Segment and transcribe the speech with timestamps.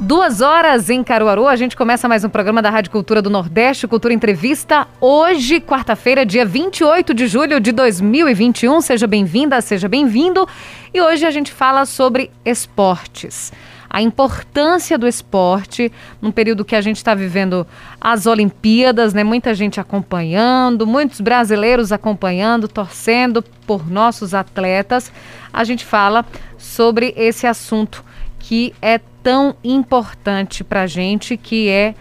[0.00, 3.86] duas horas em Caruaru, a gente começa mais um programa da Rádio Cultura do Nordeste,
[3.86, 4.88] Cultura Entrevista.
[4.98, 8.80] Hoje, quarta-feira, dia 28 de julho de 2021.
[8.80, 10.48] Seja bem-vinda, seja bem-vindo.
[10.94, 13.52] E hoje a gente fala sobre esportes.
[13.90, 17.66] A importância do esporte num período que a gente está vivendo
[18.00, 19.22] as Olimpíadas, né?
[19.22, 25.12] Muita gente acompanhando, muitos brasileiros acompanhando, torcendo por nossos atletas.
[25.52, 26.24] A gente fala
[26.56, 28.02] sobre esse assunto
[28.38, 31.94] que é tão importante para a gente, que é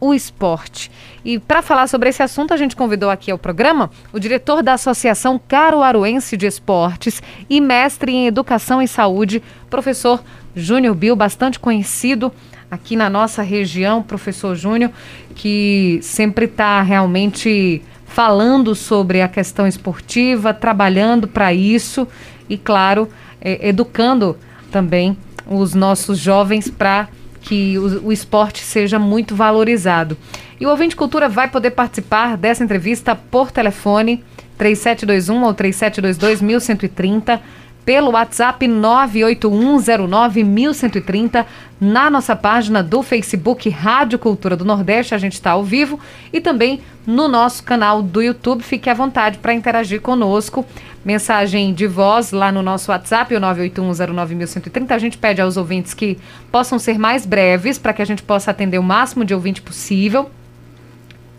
[0.00, 0.90] o esporte.
[1.24, 4.74] E para falar sobre esse assunto, a gente convidou aqui ao programa o diretor da
[4.74, 10.22] Associação Caruaruense de Esportes e mestre em Educação e Saúde, professor
[10.54, 12.32] Júnior Bill, bastante conhecido
[12.70, 14.90] aqui na nossa região, professor Júnior,
[15.34, 22.06] que sempre está realmente falando sobre a questão esportiva, trabalhando para isso
[22.48, 23.08] e, claro,
[23.40, 24.36] é, educando
[24.70, 25.16] também
[25.48, 27.08] os nossos jovens para
[27.40, 30.16] que o, o, esporte seja muito valorizado.
[30.60, 34.22] E o Ouvinte Cultura vai poder participar dessa entrevista por telefone
[34.58, 37.40] 3721 ou 3722 1130
[37.88, 41.46] pelo WhatsApp 981091130,
[41.80, 45.98] na nossa página do Facebook Rádio Cultura do Nordeste, a gente está ao vivo,
[46.30, 48.62] e também no nosso canal do YouTube.
[48.62, 50.66] Fique à vontade para interagir conosco.
[51.02, 54.90] Mensagem de voz lá no nosso WhatsApp, o 981091130.
[54.90, 56.18] A gente pede aos ouvintes que
[56.52, 60.30] possam ser mais breves para que a gente possa atender o máximo de ouvinte possível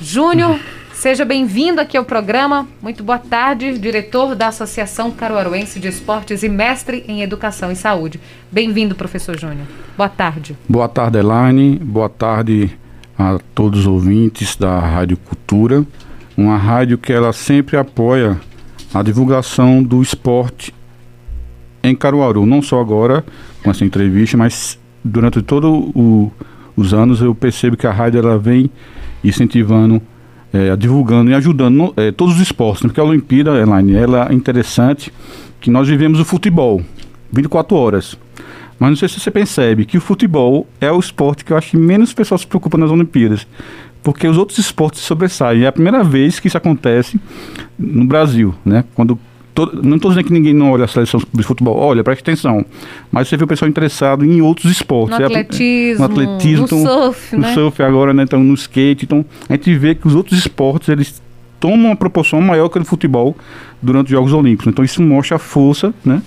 [0.00, 0.58] Júnior
[0.94, 2.68] Seja bem-vindo aqui ao programa.
[2.82, 8.20] Muito boa tarde, diretor da Associação Caruaruense de Esportes e mestre em Educação e Saúde.
[8.52, 9.66] Bem-vindo, professor Júnior.
[9.96, 10.58] Boa tarde.
[10.68, 11.78] Boa tarde, Elaine.
[11.78, 12.78] Boa tarde
[13.18, 15.86] a todos os ouvintes da Rádio Cultura.
[16.36, 18.38] Uma rádio que ela sempre apoia
[18.92, 20.74] a divulgação do esporte
[21.82, 23.24] em Caruaru, não só agora
[23.62, 25.92] com essa entrevista, mas durante todos
[26.76, 28.70] os anos eu percebo que a rádio ela vem
[29.22, 30.00] incentivando
[30.52, 32.88] é, divulgando e ajudando é, todos os esportes, né?
[32.88, 35.12] porque a Olimpíada, Elaine, ela é interessante
[35.60, 36.82] que nós vivemos o futebol
[37.32, 38.18] 24 horas.
[38.78, 41.72] Mas não sei se você percebe que o futebol é o esporte que eu acho
[41.72, 43.46] que menos pessoas se preocupam nas Olimpíadas.
[44.02, 45.64] Porque os outros esportes sobressaem.
[45.64, 47.20] É a primeira vez que isso acontece
[47.78, 48.82] no Brasil, né?
[48.94, 49.18] Quando
[49.54, 52.64] Todo, não estou dizendo que ninguém não olha a seleção de futebol, olha, preste atenção.
[53.10, 55.18] Mas você vê o pessoal interessado em outros esportes.
[55.18, 57.54] No atletismo, é, no, atletismo, no surf, no né?
[57.54, 58.22] surf agora, né?
[58.22, 59.04] Então, no skate.
[59.04, 61.20] Então, a gente vê que os outros esportes, eles
[61.58, 63.36] tomam uma proporção maior que o futebol
[63.82, 64.68] durante os Jogos Olímpicos.
[64.68, 66.22] Então, isso mostra a força, né?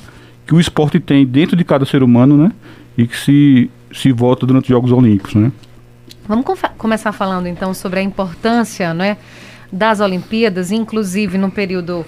[0.45, 2.51] Que o esporte tem dentro de cada ser humano, né?
[2.97, 5.51] E que se, se volta durante os Jogos Olímpicos, né?
[6.27, 6.45] Vamos
[6.77, 9.17] começar falando, então, sobre a importância, né?
[9.71, 12.05] Das Olimpíadas, inclusive no período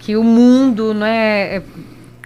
[0.00, 1.62] que o mundo né, é,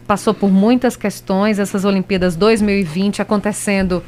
[0.06, 4.02] passou por muitas questões, essas Olimpíadas 2020 acontecendo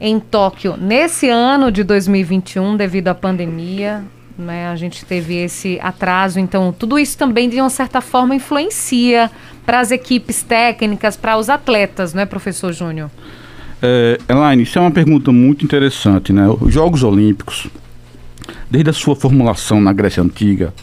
[0.00, 4.04] em Tóquio nesse ano de 2021 devido à pandemia.
[4.36, 9.30] Né, a gente teve esse atraso, então tudo isso também de uma certa forma influencia
[9.64, 13.10] para as equipes técnicas, para os atletas, não é, professor Júnior?
[13.80, 16.48] É, Elaine, isso é uma pergunta muito interessante, né?
[16.60, 17.68] Os Jogos Olímpicos,
[18.68, 20.74] desde a sua formulação na Grécia Antiga,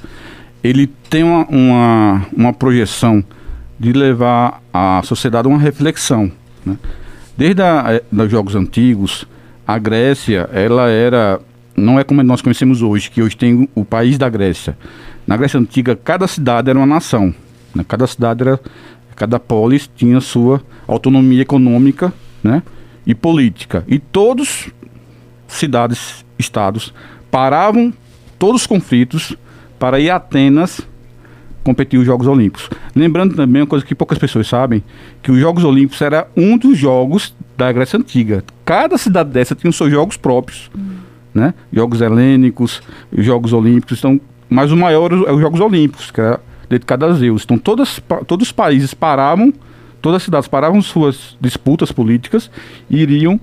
[0.63, 3.24] ele tem uma, uma, uma, projeção
[3.80, 6.31] de levar a sociedade a uma reflexão.
[6.66, 6.78] Né?
[7.38, 9.25] Desde a, eh, os jogos antigos,
[9.66, 11.40] a Grécia, ela era
[11.75, 14.78] não é como nós conhecemos hoje, que hoje tem o país da Grécia.
[15.25, 17.34] Na Grécia antiga, cada cidade era uma nação.
[17.74, 17.84] Né?
[17.88, 18.60] Cada cidade era,
[19.16, 22.13] cada polis tinha sua autonomia econômica,
[22.44, 22.62] né?
[23.06, 23.84] E política.
[23.88, 24.69] E todos
[25.48, 26.94] cidades, estados
[27.30, 27.94] paravam
[28.38, 29.36] todos os conflitos
[29.81, 30.80] para ir a Atenas
[31.63, 32.69] competir os Jogos Olímpicos.
[32.95, 34.83] Lembrando também uma coisa que poucas pessoas sabem,
[35.24, 38.44] que os Jogos Olímpicos era um dos jogos da Grécia Antiga.
[38.63, 40.98] Cada cidade dessa tinha os seus jogos próprios, hum.
[41.33, 41.56] né?
[41.74, 42.80] Jogos helênicos,
[43.12, 43.98] Jogos Olímpicos.
[43.98, 46.39] Então, mas o maior é os Jogos Olímpicos, que era
[46.69, 47.44] dedicado a Zeus.
[47.44, 49.51] Então, todas, todos os países paravam,
[50.00, 52.51] todas as cidades paravam suas disputas políticas
[52.88, 53.39] e iriam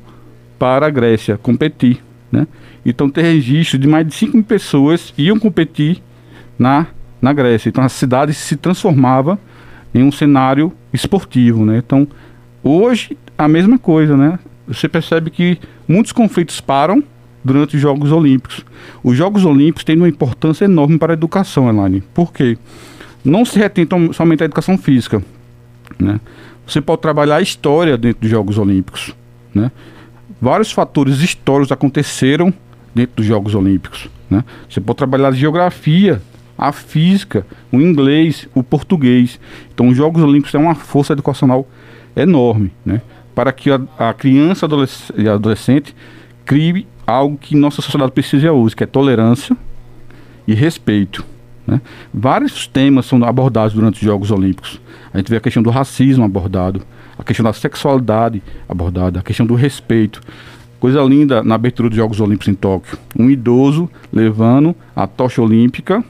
[0.56, 2.00] para a Grécia competir,
[2.30, 2.46] né?
[2.86, 6.00] Então, tem registro de mais de 5 mil pessoas iam competir
[6.58, 6.86] na
[7.20, 7.68] na Grécia.
[7.68, 9.38] Então a cidade se transformava
[9.94, 11.78] em um cenário esportivo, né?
[11.78, 12.06] Então
[12.62, 14.38] hoje a mesma coisa, né?
[14.66, 17.02] Você percebe que muitos conflitos param
[17.42, 18.64] durante os Jogos Olímpicos.
[19.02, 22.02] Os Jogos Olímpicos têm uma importância enorme para a educação, Elaine.
[22.12, 22.58] Por quê?
[23.24, 25.22] Não se retém somente a educação física,
[25.98, 26.20] né?
[26.66, 29.14] Você pode trabalhar a história dentro dos Jogos Olímpicos,
[29.54, 29.70] né?
[30.40, 32.52] Vários fatores históricos aconteceram
[32.94, 34.44] dentro dos Jogos Olímpicos, né?
[34.68, 36.20] Você pode trabalhar geografia
[36.58, 39.38] a física, o inglês, o português.
[39.72, 41.66] Então, os Jogos Olímpicos têm uma força educacional
[42.16, 43.00] enorme, né?
[43.34, 44.66] Para que a, a criança
[45.16, 45.94] e adolescente
[46.44, 49.56] crie algo que nossa sociedade precisa hoje, que é tolerância
[50.46, 51.24] e respeito.
[51.66, 51.80] Né?
[52.12, 54.80] Vários temas são abordados durante os Jogos Olímpicos.
[55.12, 56.82] A gente vê a questão do racismo abordado,
[57.16, 60.20] a questão da sexualidade abordada, a questão do respeito.
[60.80, 62.98] Coisa linda na abertura dos Jogos Olímpicos em Tóquio.
[63.18, 66.04] Um idoso levando a tocha olímpica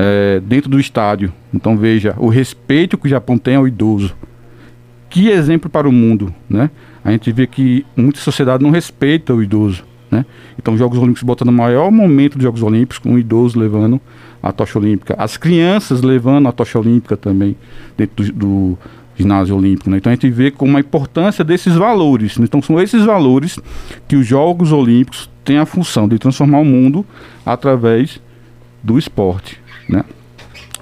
[0.00, 1.30] é, dentro do estádio.
[1.52, 4.14] Então veja o respeito que o Japão tem ao idoso.
[5.10, 6.70] Que exemplo para o mundo, né?
[7.04, 10.24] A gente vê que muita sociedade não respeita o idoso, né?
[10.58, 14.00] Então os Jogos Olímpicos botando o maior momento dos Jogos Olímpicos com o idoso levando
[14.42, 17.54] a tocha olímpica, as crianças levando a tocha olímpica também
[17.96, 18.78] dentro do, do
[19.16, 19.98] ginásio olímpico, né?
[19.98, 22.38] Então a gente vê como a importância desses valores.
[22.38, 22.44] Né?
[22.44, 23.58] Então são esses valores
[24.08, 27.04] que os Jogos Olímpicos têm a função de transformar o mundo
[27.44, 28.20] através
[28.82, 29.59] do esporte.
[29.90, 30.04] Né?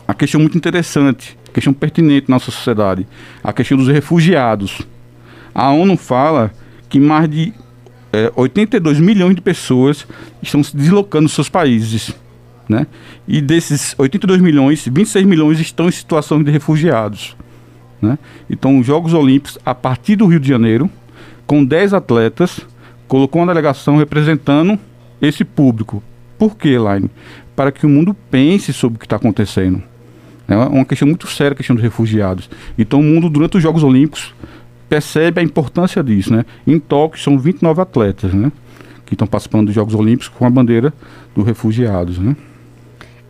[0.06, 3.06] A questão muito interessante, questão pertinente na nossa sociedade,
[3.42, 4.82] a questão dos refugiados.
[5.54, 6.52] A ONU fala
[6.88, 7.52] que mais de
[8.12, 10.06] é, 82 milhões de pessoas
[10.42, 12.14] estão se deslocando dos seus países.
[12.68, 12.86] Né?
[13.26, 17.34] E desses 82 milhões, 26 milhões estão em situação de refugiados.
[18.00, 18.18] Né?
[18.48, 20.90] Então, os Jogos Olímpicos, a partir do Rio de Janeiro,
[21.46, 22.60] com 10 atletas,
[23.06, 24.78] colocou uma delegação representando
[25.20, 26.02] esse público.
[26.38, 27.10] Por quê, Elaine?
[27.58, 29.82] Para que o mundo pense sobre o que está acontecendo.
[30.46, 32.48] É uma questão muito séria a questão dos refugiados.
[32.78, 34.32] Então o mundo, durante os Jogos Olímpicos,
[34.88, 36.32] percebe a importância disso.
[36.32, 36.44] Né?
[36.64, 38.52] Em Tóquio são 29 atletas né?
[39.04, 40.94] que estão participando dos Jogos Olímpicos com a bandeira
[41.34, 42.16] dos refugiados.
[42.16, 42.36] Né?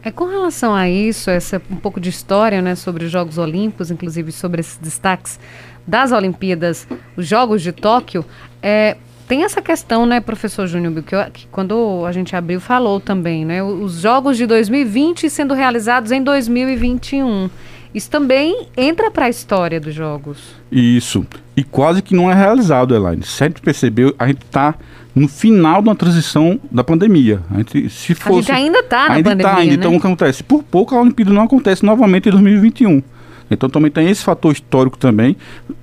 [0.03, 3.91] É com relação a isso, essa um pouco de história, né, sobre os Jogos Olímpicos,
[3.91, 5.41] inclusive sobre esses destaques
[5.87, 6.87] das Olimpíadas,
[7.17, 8.23] os Jogos de Tóquio,
[8.63, 8.99] é,
[9.29, 13.63] tem essa questão, né, professor Júnior, que, que, quando a gente abriu falou também, né,
[13.63, 17.51] os jogos de 2020 sendo realizados em 2021.
[17.95, 20.55] Isso também entra para a história dos jogos.
[20.71, 21.27] Isso.
[21.57, 23.23] E quase que não é realizado, Elaine.
[23.23, 24.75] Sempre percebeu, a gente está
[25.15, 27.41] no final de uma transição da pandemia.
[27.51, 29.71] A gente, se fosse, a gente ainda está na ainda tá, pandemia, tá, ainda.
[29.71, 29.79] Né?
[29.79, 30.43] Então, o que acontece?
[30.43, 33.03] Por pouco a Olimpíada não acontece novamente em 2021.
[33.51, 35.37] Então também tem esse fator histórico também.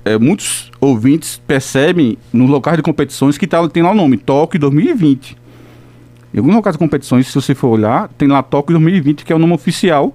[0.04, 4.60] É, muitos ouvintes percebem nos locais de competições que tá, tem lá o nome, Tóquio
[4.60, 5.38] 2020.
[6.34, 9.36] Em alguns locais de competições, se você for olhar, tem lá Tóquio 2020, que é
[9.36, 10.14] o nome oficial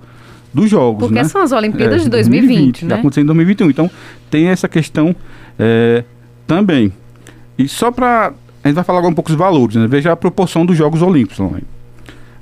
[0.53, 1.01] dos jogos.
[1.01, 1.25] Porque né?
[1.25, 2.95] são as Olimpíadas é, de 2020, 2020 né?
[2.97, 3.71] acontecendo em 2021.
[3.71, 3.91] Então
[4.31, 5.15] tem essa questão
[5.59, 6.05] é,
[6.47, 6.93] também.
[7.59, 8.33] E só para.
[8.63, 9.87] A gente vai falar agora um pouco dos valores, né?
[9.87, 11.39] Veja a proporção dos Jogos Olímpicos.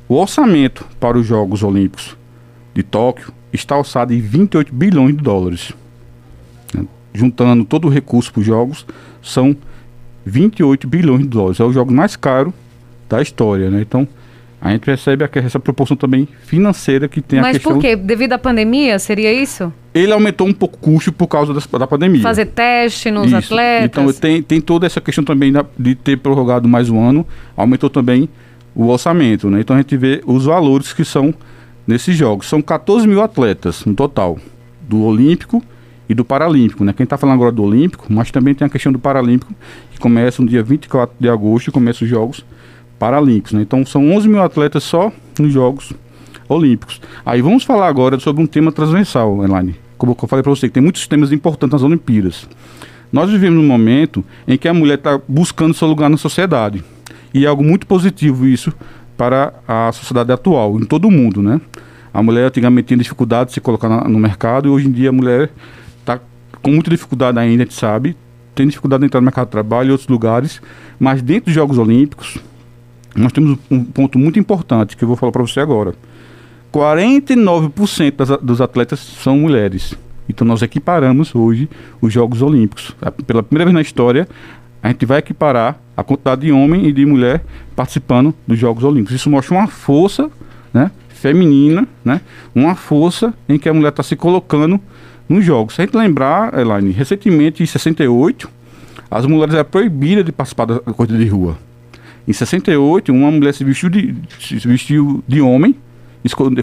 [0.08, 2.17] O orçamento para os Jogos Olímpicos
[2.78, 5.72] de Tóquio está alçado em 28 bilhões de dólares.
[7.12, 8.86] Juntando todo o recurso para os jogos,
[9.20, 9.56] são
[10.24, 11.58] 28 bilhões de dólares.
[11.58, 12.54] É o jogo mais caro
[13.08, 13.80] da história, né?
[13.80, 14.06] Então,
[14.60, 17.72] a gente percebe essa proporção também financeira que tem Mas a questão...
[17.72, 17.96] Mas por quê?
[17.96, 19.72] Devido à pandemia, seria isso?
[19.92, 22.22] Ele aumentou um pouco o custo por causa da, da pandemia.
[22.22, 23.54] Fazer teste nos isso.
[23.54, 23.86] atletas.
[23.86, 27.90] Então tem, tem toda essa questão também da, de ter prorrogado mais um ano, aumentou
[27.90, 28.28] também
[28.72, 29.58] o orçamento, né?
[29.58, 31.34] Então a gente vê os valores que são
[31.88, 32.46] nesses jogos.
[32.46, 34.38] São 14 mil atletas no total,
[34.82, 35.62] do Olímpico
[36.06, 36.84] e do Paralímpico.
[36.84, 36.92] Né?
[36.92, 39.52] Quem está falando agora do Olímpico, mas também tem a questão do Paralímpico,
[39.90, 42.44] que começa no dia 24 de agosto e começa os Jogos
[42.98, 43.54] Paralímpicos.
[43.54, 43.62] Né?
[43.62, 45.92] Então são 11 mil atletas só nos Jogos
[46.46, 47.00] Olímpicos.
[47.24, 49.74] Aí vamos falar agora sobre um tema transversal, Elaine.
[49.96, 52.46] Como eu falei para você, que tem muitos temas importantes nas Olimpíadas.
[53.10, 56.84] Nós vivemos num momento em que a mulher está buscando seu lugar na sociedade.
[57.32, 58.72] E é algo muito positivo isso
[59.18, 61.60] para a sociedade atual, em todo o mundo, né?
[62.14, 65.10] A mulher antigamente tinha dificuldade de se colocar na, no mercado e hoje em dia
[65.10, 65.50] a mulher
[66.00, 66.20] está
[66.62, 68.16] com muita dificuldade ainda, a gente sabe,
[68.54, 70.62] tem dificuldade de entrar no mercado de trabalho e outros lugares,
[70.98, 72.38] mas dentro dos Jogos Olímpicos
[73.14, 75.94] nós temos um ponto muito importante que eu vou falar para você agora.
[76.72, 79.94] 49% das, dos atletas são mulheres.
[80.28, 81.68] Então nós equiparamos hoje
[82.00, 82.94] os Jogos Olímpicos.
[83.26, 84.28] Pela primeira vez na história,
[84.82, 87.44] a gente vai equiparar a quantidade de homem e de mulher
[87.74, 89.14] participando dos Jogos Olímpicos.
[89.14, 90.30] Isso mostra uma força
[90.72, 92.20] né, feminina, né,
[92.54, 94.80] uma força em que a mulher está se colocando
[95.28, 95.74] nos Jogos.
[95.74, 98.48] Se a gente lembrar, Elaine, recentemente, em 68,
[99.10, 101.58] as mulheres eram proibidas de participar da corrida de rua.
[102.26, 105.74] Em 68, uma mulher se vestiu de, se vestiu de homem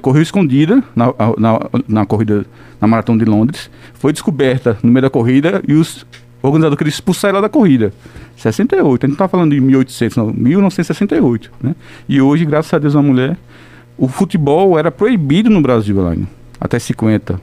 [0.01, 1.07] correu escondida na,
[1.38, 2.45] na, na, corrida,
[2.79, 6.05] na Maratona de Londres, foi descoberta no meio da corrida e os
[6.48, 7.94] organizadores queriam expulsar ela da corrida.
[8.38, 11.52] 68, a gente não está falando de 1800, não, 1968.
[11.62, 11.75] Né?
[12.08, 13.38] E hoje, graças a Deus, a mulher,
[13.98, 16.28] o futebol era proibido no Brasil, Elaine,
[16.60, 17.40] até 50.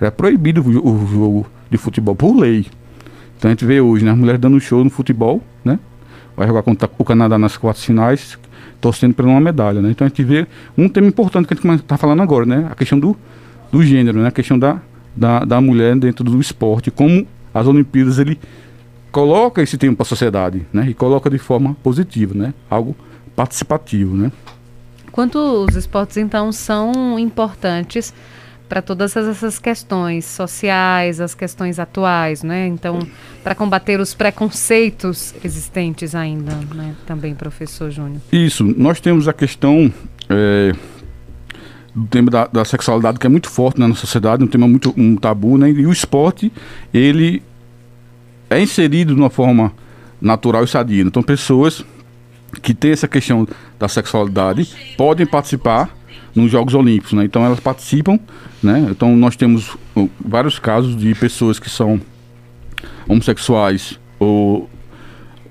[0.00, 2.66] Era proibido o, o jogo de futebol por lei.
[3.38, 5.78] Então a gente vê hoje, né, as mulheres dando show no futebol, né?
[6.36, 8.38] Vai jogar contra o Canadá nas quartas finais,
[8.80, 9.90] torcendo por uma medalha, né?
[9.90, 10.46] Então a gente vê
[10.76, 12.68] um tema importante que a gente está falando agora, né?
[12.70, 13.16] A questão do,
[13.70, 14.28] do gênero, né?
[14.28, 14.80] A questão da,
[15.14, 17.26] da, da mulher dentro do esporte, como
[17.58, 18.38] as Olimpíadas ele
[19.10, 20.86] coloca esse tema para a sociedade, né?
[20.90, 22.52] E coloca de forma positiva, né?
[22.68, 22.94] Algo
[23.34, 24.30] participativo, né?
[25.10, 28.12] Quanto os esportes então são importantes
[28.68, 32.66] para todas essas questões sociais, as questões atuais, né?
[32.66, 32.98] Então,
[33.42, 36.94] para combater os preconceitos existentes ainda, né?
[37.06, 38.20] Também, professor Júnior.
[38.30, 38.64] Isso.
[38.64, 39.90] Nós temos a questão
[40.28, 40.72] é,
[41.96, 45.16] do tema da, da, sexualidade que é muito forte na sociedade, um tema muito um
[45.16, 45.70] tabu, né?
[45.70, 46.52] E o esporte
[46.92, 47.42] ele
[48.50, 49.72] é inserido de uma forma
[50.20, 51.02] natural e sadia.
[51.02, 51.84] Então, pessoas
[52.62, 53.48] que têm essa questão
[53.78, 55.90] da sexualidade podem participar
[56.34, 57.24] nos Jogos Olímpicos, né?
[57.24, 58.20] Então elas participam,
[58.62, 58.86] né?
[58.90, 59.76] Então nós temos
[60.20, 61.98] vários casos de pessoas que são
[63.08, 64.68] homossexuais ou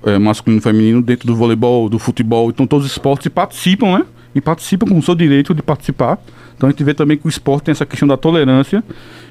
[0.04, 4.06] é, masculino e feminino dentro do voleibol, do futebol, então todos os esportes participam, né?
[4.36, 6.18] E participam com o seu direito de participar.
[6.54, 8.84] Então a gente vê também que o esporte tem essa questão da tolerância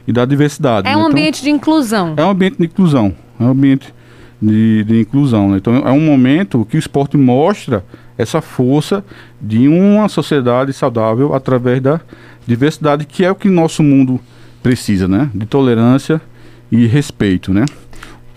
[0.07, 0.88] e da diversidade.
[0.88, 0.97] É né?
[0.97, 2.15] um então, ambiente de inclusão.
[2.17, 3.13] É um ambiente de inclusão.
[3.39, 3.93] É um ambiente
[4.41, 5.51] de, de inclusão.
[5.51, 5.57] Né?
[5.57, 7.85] Então é um momento que o esporte mostra
[8.17, 9.05] essa força
[9.39, 12.01] de uma sociedade saudável através da
[12.47, 14.19] diversidade, que é o que nosso mundo
[14.63, 15.29] precisa, né?
[15.35, 16.19] De tolerância
[16.71, 17.65] e respeito, né?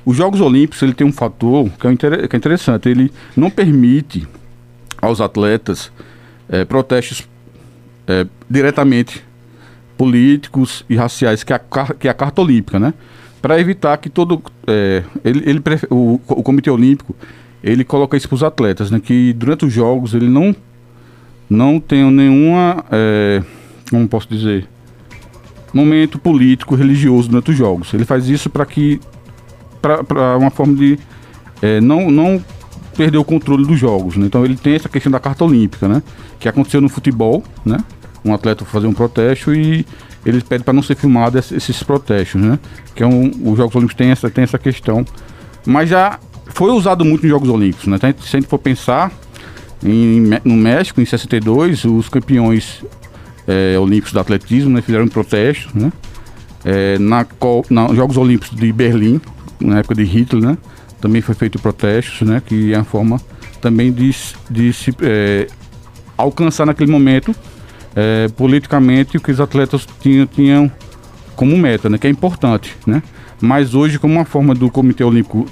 [0.04, 2.88] Os Jogos Olímpicos ele tem um fator que é, que é interessante.
[2.88, 4.26] Ele não permite
[5.00, 5.92] aos atletas
[6.48, 7.28] é, protestos
[8.06, 9.24] é, diretamente
[9.96, 12.94] políticos e raciais, que é a, que é a Carta Olímpica, né?
[13.42, 14.42] Para evitar que todo.
[14.66, 17.14] É, ele, ele, o, o Comitê Olímpico
[17.62, 19.00] ele coloca isso para os atletas, né?
[19.00, 20.54] Que durante os jogos ele não
[21.50, 23.42] não tem nenhuma, é,
[23.90, 24.68] como posso dizer,
[25.72, 27.94] momento político, religioso durante os jogos.
[27.94, 29.00] Ele faz isso para que,
[29.80, 30.98] para uma forma de
[31.82, 32.44] não, não
[32.98, 34.16] perder o controle dos jogos.
[34.16, 34.26] Né?
[34.26, 36.02] Então ele tem essa questão da carta olímpica, né?
[36.40, 37.78] Que aconteceu no futebol, né?
[38.24, 39.86] Um atleta fazer um protesto e
[40.26, 42.58] ele pede para não ser filmado esses protestos, né?
[42.96, 45.06] Que é um, os Jogos Olímpicos tem essa, tem essa questão.
[45.64, 47.96] Mas já foi usado muito nos Jogos Olímpicos, né?
[47.96, 49.12] Então, se a gente for pensar,
[49.84, 52.84] em, no México, em 62, os campeões
[53.46, 55.92] é, olímpicos do atletismo né, fizeram um protesto, né?
[56.64, 57.24] É, na,
[57.70, 59.20] na Jogos Olímpicos de Berlim,
[59.60, 60.58] na época de Hitler, né?
[61.00, 62.42] Também foi feito protestos, né?
[62.44, 63.20] Que é a forma
[63.60, 64.14] também de,
[64.50, 65.46] de se é,
[66.16, 67.34] alcançar naquele momento
[67.94, 70.70] é, politicamente o que os atletas tinham, tinham
[71.36, 71.98] como meta, né?
[71.98, 73.02] Que é importante, né?
[73.40, 75.46] Mas hoje, como uma forma do Comitê Olímpico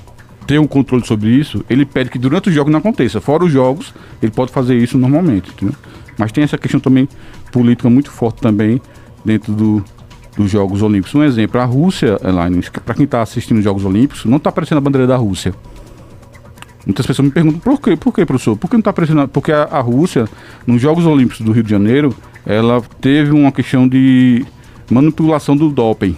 [0.46, 3.20] ter um controle sobre isso, ele pede que durante os jogos não aconteça.
[3.20, 5.50] Fora os jogos, ele pode fazer isso normalmente.
[5.50, 5.74] Entendeu?
[6.16, 7.08] Mas tem essa questão também
[7.50, 8.80] política muito forte também
[9.24, 9.84] dentro do,
[10.37, 11.14] dos Jogos Olímpicos.
[11.14, 14.78] Um exemplo, a Rússia, Elaine, para quem está assistindo os Jogos Olímpicos, não está aparecendo
[14.78, 15.55] a bandeira da Rússia.
[16.85, 18.57] Muitas pessoas me perguntam por quê, por quê, professor?
[18.57, 19.26] Por que não está aparecendo?
[19.26, 20.28] Porque a, a Rússia,
[20.66, 22.14] nos Jogos Olímpicos do Rio de Janeiro,
[22.45, 24.45] ela teve uma questão de
[24.88, 26.16] manipulação do doping.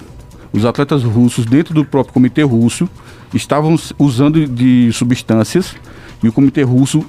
[0.53, 2.89] Os atletas russos, dentro do próprio comitê russo,
[3.33, 5.75] estavam usando de substâncias
[6.23, 7.05] e o comitê russo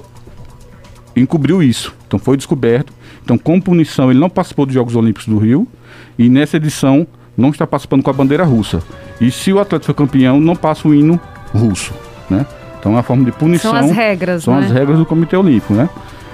[1.16, 1.94] encobriu isso.
[2.08, 2.94] Então foi descoberto.
[3.24, 5.68] Então, como punição, ele não participou dos Jogos Olímpicos do Rio
[6.17, 7.05] e nessa edição
[7.38, 8.81] não está participando com a bandeira russa.
[9.22, 11.19] E se o atleta for campeão, não passa o hino
[11.53, 11.93] russo,
[12.29, 12.46] né?
[12.79, 13.72] Então é uma forma de punição.
[13.72, 14.65] São as regras, São né?
[14.65, 15.89] as regras do Comitê Olímpico, né?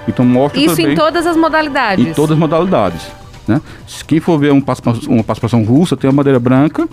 [0.08, 2.06] Então mostra Isso também, em todas as modalidades.
[2.06, 3.02] Em todas as modalidades,
[3.48, 3.60] né?
[3.86, 6.88] Se quem for ver uma participação, uma participação russa, tem a bandeira branca,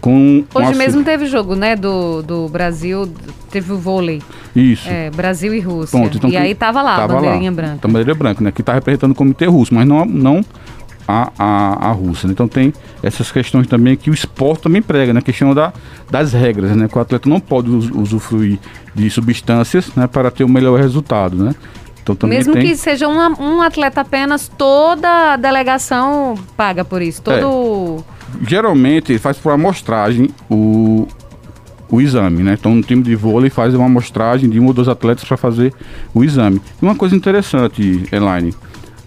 [0.00, 3.08] com Hoje uma- mesmo teve jogo, né, do, do Brasil,
[3.50, 4.20] teve o vôlei,
[4.54, 4.88] Isso.
[4.88, 5.96] é, Brasil e Rússia.
[5.98, 7.78] Então e aí tava lá, a tava bandeirinha lá, branca.
[7.82, 8.50] A bandeira branca, né?
[8.52, 10.44] Que está representando o comitê russo, mas não, não
[11.06, 12.26] a, a, a Rússia.
[12.26, 12.32] né?
[12.32, 15.18] Então tem essas questões também que o esporte também prega, né?
[15.18, 15.72] A questão da,
[16.10, 16.88] das regras, né?
[16.88, 18.58] Que o atleta não pode us- usufruir
[18.94, 20.06] de substâncias né?
[20.06, 21.54] para ter o melhor resultado, né?
[22.02, 22.62] Então também Mesmo tem...
[22.66, 27.22] que seja uma- um atleta apenas, toda a delegação paga por isso.
[27.26, 27.38] É.
[27.40, 28.04] Todo.
[28.46, 31.06] geralmente ele faz por amostragem o,
[31.88, 32.56] o exame, né?
[32.58, 35.72] Então no time de vôlei faz uma amostragem de um ou dois atletas para fazer
[36.14, 36.60] o exame.
[36.80, 38.52] E uma coisa interessante, Elaine,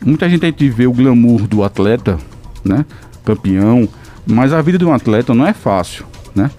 [0.03, 2.17] muita gente a gente vê o glamour do atleta,
[2.63, 2.85] né?
[3.23, 3.87] Campeão,
[4.25, 6.49] mas a vida de um atleta não é fácil, né?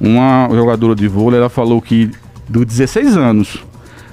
[0.00, 2.10] Uma jogadora de vôlei, ela falou que
[2.48, 3.64] dos 16 anos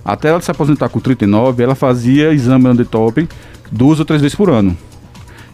[0.03, 3.27] até ela se aposentar com 39, ela fazia exame antidoping
[3.71, 4.75] duas ou três vezes por ano.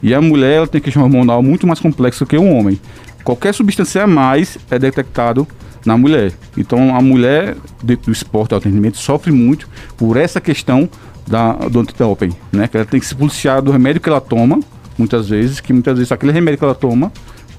[0.02, 2.80] E a mulher ela tem questão hormonal muito mais complexa que um homem.
[3.24, 5.48] Qualquer substância a mais é detectado
[5.86, 6.34] na mulher.
[6.58, 9.68] Então a mulher dentro do esporte alto rendimento sofre muito
[9.98, 10.90] por essa questão
[11.28, 12.68] da, do antidoping, né?
[12.68, 14.60] Que ela tem que se policiar do remédio que ela toma,
[14.98, 17.12] muitas vezes, que muitas vezes aquele remédio que ela toma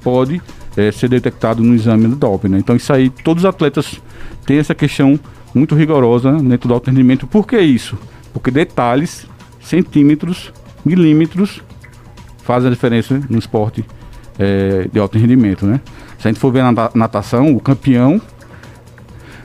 [0.02, 0.40] pode
[0.76, 2.58] eh, ser detectado no exame do doping, né?
[2.58, 4.00] Então isso aí, todos os atletas
[4.46, 5.18] têm essa questão
[5.54, 7.26] muito rigorosa dentro do alto rendimento.
[7.26, 7.98] Por que isso?
[8.32, 9.26] Porque detalhes,
[9.60, 10.52] centímetros,
[10.84, 11.62] milímetros
[12.44, 13.84] fazem a diferença no esporte
[14.38, 15.80] eh, de alto rendimento, né?
[16.18, 18.20] Se a gente for ver na nata- natação, o campeão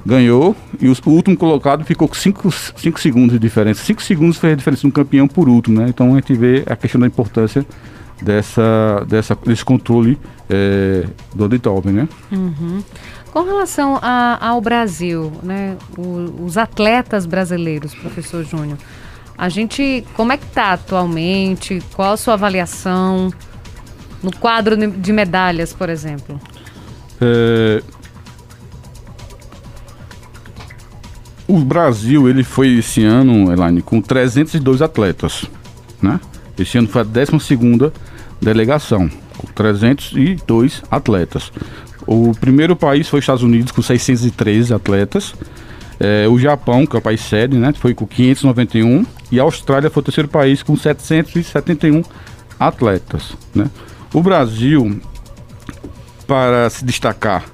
[0.06, 3.84] ganhou e os- o último colocado ficou com 5 segundos de diferença.
[3.84, 5.88] 5 segundos fez a diferença no campeão por último, né?
[5.90, 7.66] Então a gente vê a questão da importância
[8.22, 10.18] dessa, dessa, desse controle
[10.50, 12.08] eh, do antidoping, né?
[13.32, 18.78] Com relação a- ao Brasil, né, o- os atletas brasileiros, professor Júnior,
[19.38, 21.82] a gente, como é que tá atualmente?
[21.96, 23.34] Qual a sua avaliação
[24.22, 26.40] no quadro de- de medalhas, por exemplo?
[27.20, 27.82] É,
[31.48, 35.46] O Brasil, ele foi esse ano, Elaine, com 302 atletas,
[36.02, 36.20] né?
[36.58, 37.91] Esse ano foi a 12ª
[38.41, 41.52] delegação, com 302 atletas.
[42.08, 45.34] O primeiro país foi os Estados Unidos, com 613 atletas.
[46.00, 47.74] É, o Japão, que é o país sede, né?
[47.74, 49.06] Foi com 591.
[49.32, 52.04] E a Austrália foi o terceiro país, com 771
[52.60, 53.70] atletas, né?
[54.13, 55.00] O Brasil,
[56.28, 57.53] para se destacar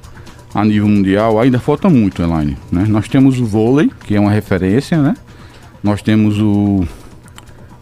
[0.53, 2.57] a nível mundial, ainda falta muito, Elaine.
[2.71, 2.85] Né?
[2.87, 5.15] Nós temos o vôlei, que é uma referência, né?
[5.83, 6.83] Nós temos o,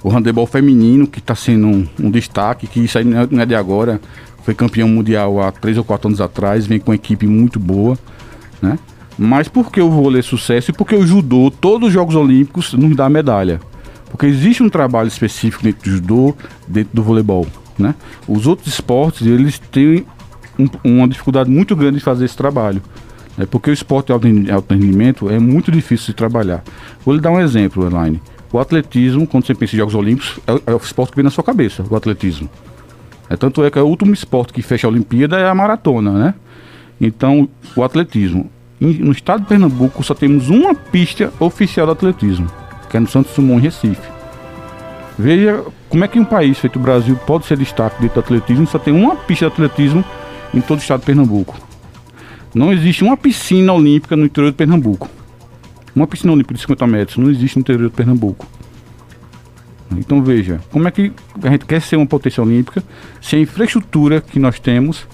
[0.04, 3.42] o handebol feminino, que está sendo um, um destaque, que isso aí não é- não
[3.42, 4.00] é de agora,
[4.44, 7.98] foi campeão mundial há três ou quatro anos atrás, vem com uma equipe muito boa,
[8.62, 8.78] né?
[9.18, 10.70] Mas por que o vôlei é sucesso?
[10.70, 13.60] E porque o judô, todos os Jogos Olímpicos, nos dá medalha.
[14.12, 16.36] Porque existe um trabalho específico dentro do judô,
[16.68, 17.48] dentro do voleibol,
[17.80, 17.96] né?
[18.28, 20.06] Os outros esportes, eles têm
[20.58, 22.82] um- uma dificuldade muito grande de fazer esse trabalho.
[23.38, 26.64] É porque o esporte de alto rendi- alto rendimento é muito difícil de trabalhar.
[27.06, 28.22] Vou lhe dar um exemplo, Elaine.
[28.52, 31.24] O atletismo, quando você pensa em Jogos Olímpicos, é, o- é o esporte que vem
[31.24, 32.50] na sua cabeça, o atletismo.
[33.30, 36.12] É, tanto é que é o último esporte que fecha a Olimpíada é a maratona,
[36.14, 36.34] né?
[37.00, 38.50] Então, o atletismo.
[38.80, 42.48] No estado de Pernambuco só temos uma pista oficial do atletismo,
[42.90, 44.08] que é no Santos Dumont, em Recife.
[45.20, 48.68] Veja como é que um país feito o Brasil pode ser destaque dentro do atletismo,
[48.68, 50.04] só tem uma pista de atletismo
[50.54, 51.58] em todo o estado de Pernambuco.
[52.54, 55.10] Não existe uma piscina olímpica no interior de Pernambuco.
[55.96, 58.46] Uma piscina olímpica de 50 metros não existe no interior de Pernambuco.
[59.96, 62.84] Então veja, como é que a gente quer ser uma potência olímpica
[63.22, 65.08] se a infraestrutura que nós temos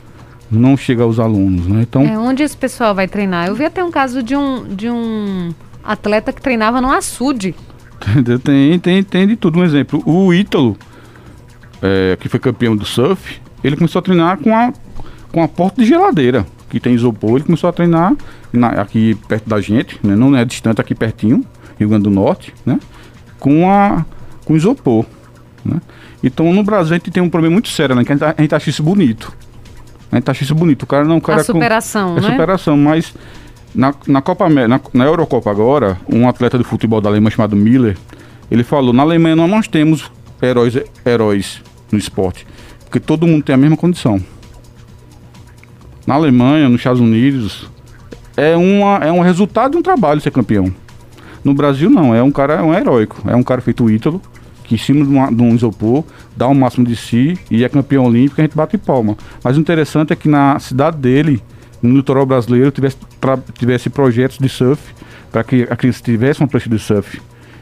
[0.49, 1.81] não chega aos alunos, né?
[1.81, 3.47] Então, É, onde esse pessoal vai treinar?
[3.47, 7.55] Eu vi até um caso de um, de um atleta que treinava no açude.
[8.43, 9.59] Tem, tem, tem de tudo.
[9.59, 10.77] Um exemplo, o Ítalo,
[11.81, 14.73] é, que foi campeão do surf, ele começou a treinar com a,
[15.33, 17.31] com a porta de geladeira, que tem isopor.
[17.37, 18.15] Ele começou a treinar
[18.53, 20.15] na- aqui perto da gente, né?
[20.15, 21.43] não é distante, aqui pertinho,
[21.77, 22.79] Rio Grande do Norte, né?
[23.39, 24.05] com, a,
[24.45, 25.05] com isopor.
[25.65, 25.81] Né?
[26.23, 28.05] Então no Brasil a gente tem um problema muito sério, né?
[28.05, 29.33] que a gente, a gente acha isso bonito.
[30.11, 30.83] A gente acha isso bonito.
[30.83, 31.17] O cara não.
[31.17, 32.29] O cara a com- superação, é né?
[32.31, 33.13] superação, mas
[33.73, 37.97] na, na Copa na, na Eurocopa agora, um atleta de futebol da Alemanha chamado Miller,
[38.51, 42.45] ele falou, na Alemanha nós não temos heróis, heróis no esporte,
[42.85, 44.21] porque todo mundo tem a mesma condição.
[46.05, 47.69] Na Alemanha, nos Estados Unidos,
[48.35, 50.73] é, uma, é um resultado de um trabalho ser campeão.
[51.43, 54.21] No Brasil não, é um cara é um heróico, é um cara feito Ítalo,
[54.63, 56.03] que em cima de, uma- de um isopor
[56.35, 59.17] dá o máximo de si e é campeão olímpico, a gente bate palma.
[59.43, 61.41] Mas o interessante é que na cidade dele,
[61.81, 62.97] no litoral brasileiro, tivesse,
[63.57, 64.81] tivesse projetos de surf,
[65.31, 67.19] para que a criança tivesse uma prancha de surf,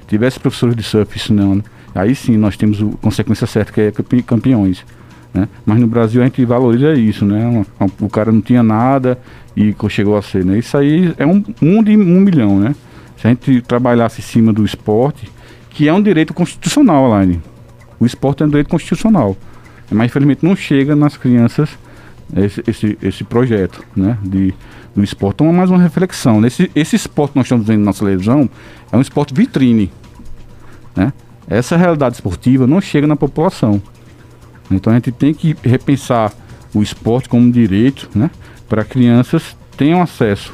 [0.07, 1.63] tivesse professores de surf ensinando.
[1.95, 4.85] Aí sim nós temos a consequência certa, que é campe- campeões.
[5.33, 5.47] Né?
[5.65, 7.65] Mas no Brasil a gente valoriza isso, né?
[7.99, 9.17] O cara não tinha nada
[9.55, 10.59] e chegou a ser, né?
[10.59, 12.75] Isso aí é um, um de um milhão, né?
[13.17, 15.29] Se a gente trabalhasse em cima do esporte,
[15.69, 17.41] que é um direito constitucional, Alaine.
[17.99, 19.37] O esporte é um direito constitucional.
[19.89, 21.69] Mas infelizmente não chega nas crianças
[22.35, 24.17] esse, esse, esse projeto, né?
[24.23, 24.53] De,
[24.95, 25.35] do esporte.
[25.35, 26.45] Então, é mais uma reflexão.
[26.45, 28.49] Esse, esse esporte que nós estamos vendo na televisão
[28.91, 29.91] é um esporte vitrine.
[30.95, 31.13] Né?
[31.47, 33.81] Essa realidade esportiva não chega na população.
[34.71, 36.33] Então a gente tem que repensar
[36.73, 38.29] o esporte como direito, né?
[38.69, 40.53] Para crianças tenham acesso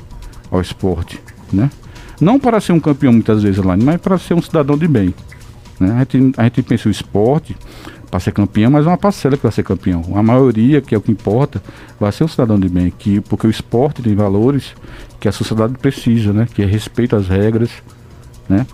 [0.50, 1.20] ao esporte,
[1.52, 1.70] né?
[2.20, 5.14] Não para ser um campeão muitas vezes lá, mas para ser um cidadão de bem.
[5.80, 5.92] Né?
[5.92, 7.56] A, gente, a gente pensa o esporte
[8.10, 10.04] para ser campeão, mas uma parcela que vai ser campeão.
[10.16, 11.62] A maioria, que é o que importa,
[12.00, 14.74] vai ser um cidadão de bem, que, porque o esporte tem valores
[15.20, 16.48] que a sociedade precisa, né?
[16.52, 17.70] Que é respeito às regras,
[18.50, 18.66] né?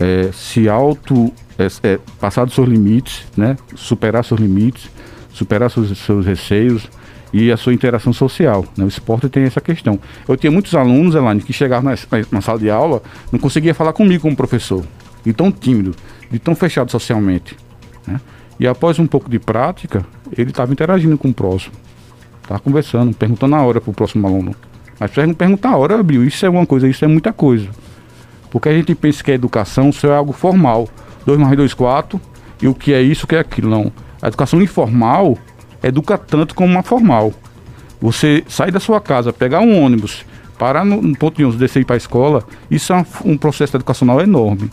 [0.00, 3.56] É, se auto é, é, passar dos seus limites, né?
[3.76, 4.90] Superar seus limites,
[5.32, 6.88] superar seus, seus receios
[7.32, 8.64] e a sua interação social.
[8.76, 8.84] Né?
[8.84, 9.98] O esporte tem essa questão.
[10.28, 11.96] Eu tinha muitos alunos, Elaine, que chegavam na,
[12.30, 14.84] na, sala de aula, não conseguia falar comigo como professor,
[15.24, 15.94] de tão tímido,
[16.30, 17.56] de tão fechado socialmente.
[18.06, 18.20] Né?
[18.58, 20.04] E após um pouco de prática,
[20.36, 21.74] ele estava interagindo com o próximo,
[22.42, 24.54] estava conversando, perguntando a hora para o próximo aluno.
[24.98, 27.68] Mas perguntar a hora, Bill, isso é uma coisa, isso é muita coisa.
[28.50, 30.88] Porque a gente pensa que a educação só é algo formal.
[31.24, 32.20] 2 mais 2, 4.
[32.60, 33.70] E o que é isso, o que é aquilo.
[33.70, 33.92] Não.
[34.20, 35.38] A educação informal
[35.82, 37.32] educa tanto como uma formal.
[38.00, 40.24] Você sair da sua casa, pegar um ônibus,
[40.58, 43.76] parar no, no ponto de ônibus, descer para a escola, isso é um, um processo
[43.76, 44.70] educacional enorme.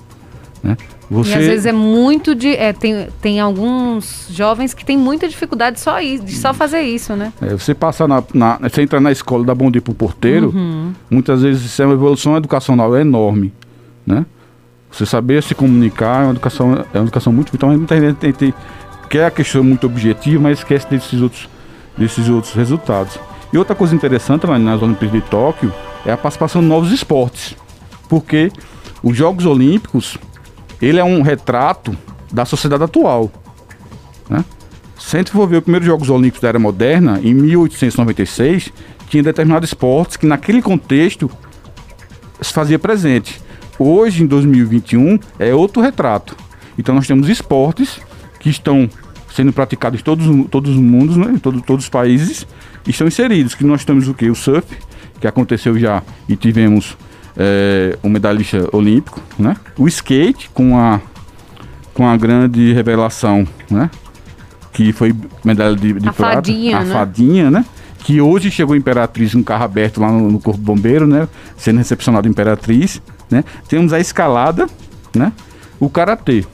[0.63, 0.75] Né?
[1.09, 1.31] Você...
[1.31, 2.53] E às vezes é muito de.
[2.55, 7.15] É, tem, tem alguns jovens que têm muita dificuldade só ir, de só fazer isso,
[7.15, 7.31] né?
[7.41, 10.91] É, você passar na, na, Você entra na escola da bom dia pro porteiro, uhum.
[11.09, 13.53] muitas vezes isso é uma evolução educacional enorme
[14.08, 14.26] né?
[14.89, 18.15] Você saber se comunicar é uma educação, é uma educação muito vital, mas muita gente
[18.15, 18.54] tem, tem,
[19.10, 21.50] quer a questão muito objetiva, mas esquece desses outros,
[21.98, 23.20] desses outros resultados.
[23.52, 25.74] E outra coisa interessante lá nas Olimpíadas de Tóquio
[26.06, 27.56] é a participação de novos esportes,
[28.08, 28.50] porque
[29.04, 30.17] os Jogos Olímpicos
[30.82, 31.96] ele é um retrato
[32.32, 33.30] da sociedade atual,
[34.30, 34.43] né?
[34.98, 38.72] Se a gente for ver os primeiros Jogos Olímpicos da Era Moderna, em 1896,
[39.10, 41.30] tinha determinados esportes que naquele contexto
[42.41, 43.41] se fazia presente.
[43.79, 46.35] Hoje, em 2021, é outro retrato.
[46.77, 47.99] Então nós temos esportes
[48.39, 48.89] que estão
[49.33, 51.31] sendo praticados em todos, todos os mundos, né?
[51.33, 52.47] em todo, todos os países,
[52.87, 53.53] estão inseridos.
[53.53, 54.29] Que nós temos o que?
[54.29, 54.67] O surf,
[55.19, 56.97] que aconteceu já e tivemos
[57.35, 59.55] é, um medalhista olímpico, né?
[59.77, 60.99] O skate, com a,
[61.93, 63.89] com a grande revelação, né?
[64.73, 66.35] Que foi medalha de, de a prata.
[66.35, 66.93] Fadinha, a né?
[66.93, 67.65] fadinha, né?
[67.99, 71.27] Que hoje chegou a Imperatriz um carro aberto lá no, no Corpo Bombeiro, né?
[71.57, 73.43] Sendo recepcionado Imperatriz né?
[73.67, 74.67] Temos a escalada,
[75.15, 75.31] né?
[75.79, 76.45] O karatê,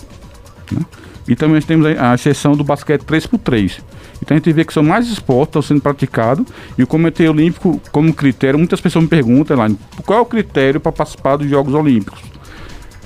[0.71, 0.81] né?
[1.27, 3.81] E também temos a, a exceção do basquete 3x3.
[4.21, 6.45] Então a gente vê que são mais esportes estão sendo praticados
[6.77, 9.69] e o Comitê Olímpico, como critério, muitas pessoas me perguntam lá,
[10.05, 12.21] qual é o critério para participar dos Jogos Olímpicos?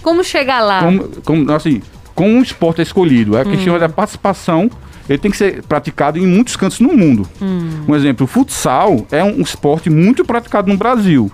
[0.01, 0.83] Como chegar lá?
[0.83, 1.81] Como, como assim,
[2.13, 3.35] como o esporte é escolhido?
[3.35, 3.51] É a hum.
[3.51, 4.69] questão da participação
[5.09, 7.27] ele tem que ser praticado em muitos cantos no mundo.
[7.41, 7.85] Hum.
[7.87, 11.31] Um exemplo, o futsal é um esporte muito praticado no Brasil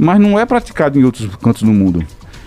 [0.00, 2.02] mas não é praticado em outros cantos do mundo.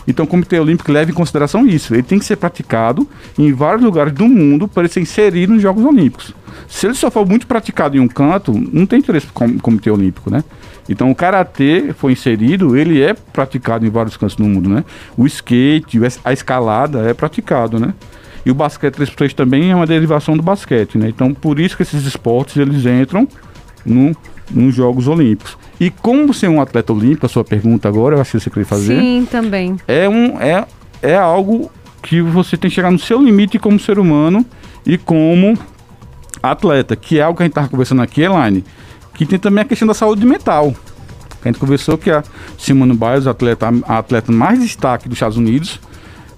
[0.07, 1.93] Então o Comitê Olímpico leva em consideração isso.
[1.93, 5.61] Ele tem que ser praticado em vários lugares do mundo para ele ser inserido nos
[5.61, 6.33] Jogos Olímpicos.
[6.67, 9.91] Se ele só for muito praticado em um canto, não tem interesse para o Comitê
[9.91, 10.43] Olímpico, né?
[10.89, 14.83] Então o karatê foi inserido, ele é praticado em vários cantos do mundo, né?
[15.15, 17.93] O skate, a escalada é praticado, né?
[18.45, 21.07] E o basquete 3x3 também é uma derivação do basquete, né?
[21.07, 23.27] Então por isso que esses esportes eles entram
[23.85, 24.13] no,
[24.51, 25.57] nos Jogos Olímpicos.
[25.79, 28.65] E como ser um atleta olímpico, a sua pergunta agora, eu acho que você queria
[28.65, 28.99] fazer.
[28.99, 29.77] Sim, também.
[29.87, 30.65] É, um, é,
[31.01, 34.45] é algo que você tem que chegar no seu limite como ser humano
[34.85, 35.57] e como
[36.41, 38.63] atleta, que é algo que a gente estava conversando aqui, Elaine,
[39.13, 40.73] que tem também a questão da saúde mental.
[41.43, 42.23] A gente conversou que a
[42.57, 45.79] Simone Biles, a atleta, a atleta mais destaque dos Estados Unidos,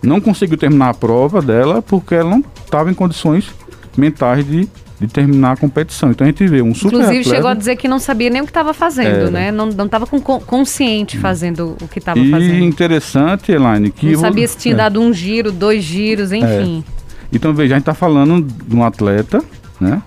[0.02, 3.50] não conseguiu terminar a prova dela porque ela não estava em condições
[3.98, 4.68] mentais de
[4.99, 6.12] de terminar a competição.
[6.12, 8.41] Então a gente vê um super Inclusive atleta, chegou a dizer que não sabia nem
[8.41, 9.51] o que estava fazendo, né?
[9.51, 10.05] Não estava
[10.45, 12.55] consciente fazendo o que estava fazendo.
[12.55, 14.12] E interessante, Elaine, que...
[14.12, 14.77] Não sabia se tinha é.
[14.77, 16.38] dado um giro, dois giros, é.
[16.38, 16.84] enfim.
[17.31, 19.43] Então veja, a gente está falando de um atleta,
[19.79, 20.01] né?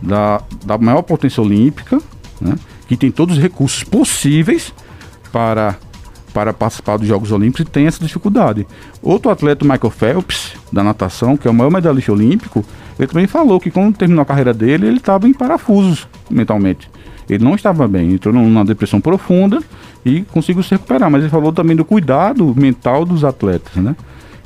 [0.00, 2.00] Da, da maior potência olímpica,
[2.40, 2.54] né?
[2.88, 4.72] Que tem todos os recursos possíveis
[5.30, 5.76] para
[6.32, 8.66] para participar dos Jogos Olímpicos e tem essa dificuldade.
[9.02, 12.64] Outro atleta, Michael Phelps, da natação, que é o maior medalhista olímpico,
[12.98, 16.90] ele também falou que quando terminou a carreira dele, ele estava em parafusos mentalmente.
[17.28, 19.60] Ele não estava bem, entrou numa depressão profunda
[20.04, 21.10] e conseguiu se recuperar.
[21.10, 23.96] Mas ele falou também do cuidado mental dos atletas, né?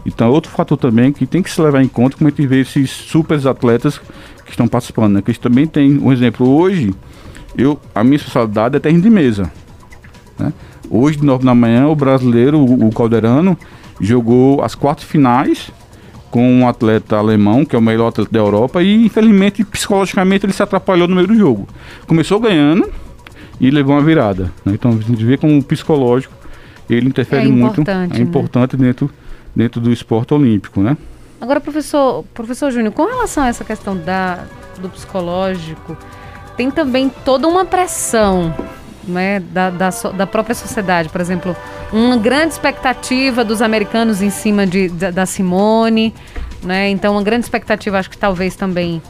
[0.04, 2.60] Então, outro fator também que tem que se levar em conta como a gente vê
[2.60, 3.98] esses super atletas
[4.44, 5.22] que estão participando, né?
[5.22, 6.94] Que também tem um exemplo hoje,
[7.58, 9.50] eu, a minha especialidade é terreno de mesa.
[10.38, 10.52] Né?
[10.90, 13.56] Hoje, de 9 da manhã, o brasileiro, o, Calderano,
[14.00, 15.70] jogou as quartas finais
[16.30, 20.52] com um atleta alemão, que é o melhor atleta da Europa, e infelizmente, psicologicamente, ele
[20.52, 21.66] se atrapalhou no meio do jogo.
[22.06, 22.90] Começou ganhando
[23.60, 24.52] e levou uma virada.
[24.64, 24.74] Né?
[24.74, 26.34] Então, a gente vê como o psicológico
[26.88, 27.80] ele interfere É muito.
[27.80, 28.22] importante, É né?
[28.22, 29.10] importante dentro,
[29.54, 30.96] dentro do esporte olímpico, né?
[31.40, 34.44] Agora, professor, professor Júnior, com relação a essa questão da,
[34.80, 35.96] do psicológico,
[36.56, 38.54] tem também toda uma pressão
[39.06, 41.08] né, da, da, da própria sociedade.
[41.08, 41.56] Por exemplo,
[41.92, 46.14] uma grande expectativa dos americanos em cima de, da, da Simone.
[46.62, 46.90] Né?
[46.90, 49.00] Então, uma grande expectativa, acho que talvez também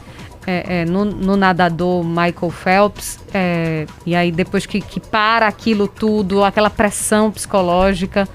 [0.45, 3.19] é, é, no, no nadador Michael Phelps.
[3.33, 8.27] é, e aí, depois que, que para aquilo tudo, aquela pressão psicológica.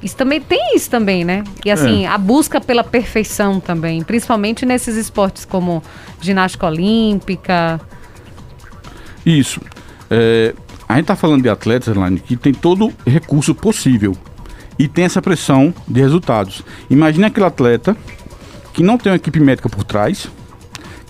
[0.00, 1.42] Isso também tem isso também, né?
[1.64, 5.82] E assim, a busca pela perfeição também, principalmente nesses esportes como
[6.20, 7.80] ginástica olímpica.
[9.26, 9.60] Isso.
[10.08, 10.54] É,
[10.88, 14.16] a gente está falando de atletas, Elaine, que tem todo recurso possível
[14.78, 16.62] e tem essa pressão de resultados.
[16.88, 17.96] Imagine aquele atleta
[18.72, 20.28] que não tem uma equipe médica por trás,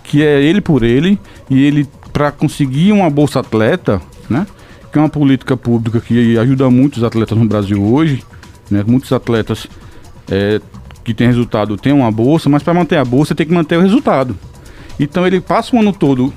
[0.03, 4.47] que é ele por ele, e ele, para conseguir uma bolsa atleta, né?
[4.91, 8.25] Que é uma política pública que ajuda muitos atletas no Brasil hoje,
[8.71, 8.83] né?
[8.87, 9.69] Muitos atletas
[10.31, 10.61] é,
[11.05, 13.83] que têm resultado têm uma bolsa, mas para manter a bolsa tem que manter o
[13.83, 14.35] resultado.
[14.99, 16.33] Então ele passa o ano todo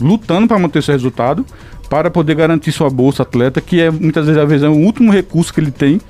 [0.00, 1.46] lutando para manter esse resultado,
[1.92, 5.12] para poder garantir sua bolsa atleta, que é muitas vezes, às vezes é o último
[5.12, 6.00] recurso que ele tem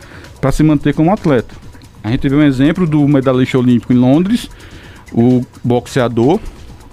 [0.40, 1.56] para se manter como atleta.
[2.04, 4.48] A gente teve um exemplo do medalhista olímpico em Londres,
[5.12, 6.38] o boxeador,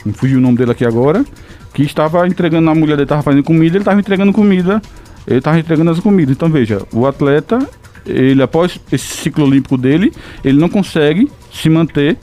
[0.04, 1.24] não fugiu o nome dele aqui agora,
[1.72, 4.82] que estava entregando, a mulher dele estava fazendo comida, ele estava entregando comida,
[5.28, 6.36] ele estava entregando as comidas.
[6.36, 7.60] Então veja, o atleta,
[8.08, 10.12] ele após esse ciclo olímpico dele,
[10.44, 12.18] ele não consegue se manter,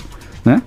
[0.44, 0.60] né?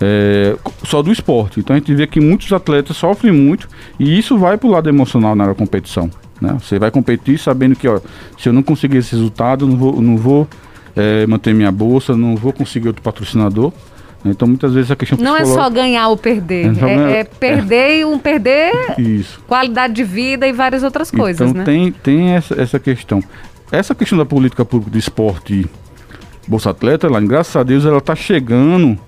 [0.00, 1.60] É, só do esporte.
[1.60, 5.36] Então a gente vê que muitos atletas sofrem muito e isso vai pro lado emocional
[5.36, 6.10] na competição.
[6.40, 6.56] Né?
[6.60, 8.00] Você vai competir sabendo que ó,
[8.38, 10.48] se eu não conseguir esse resultado, não vou, não vou
[10.96, 13.72] é, manter minha bolsa, não vou conseguir outro patrocinador.
[14.24, 18.00] Então muitas vezes a questão Não é só ganhar ou perder, É é, é perder
[18.00, 19.40] e um perder Isso.
[19.46, 21.64] qualidade de vida e várias outras coisas, então né?
[21.64, 23.22] tem, tem essa, essa questão.
[23.72, 25.64] Essa questão da política pública do esporte
[26.46, 28.98] Bolsa Atleta, lá, graças a Deus, ela está chegando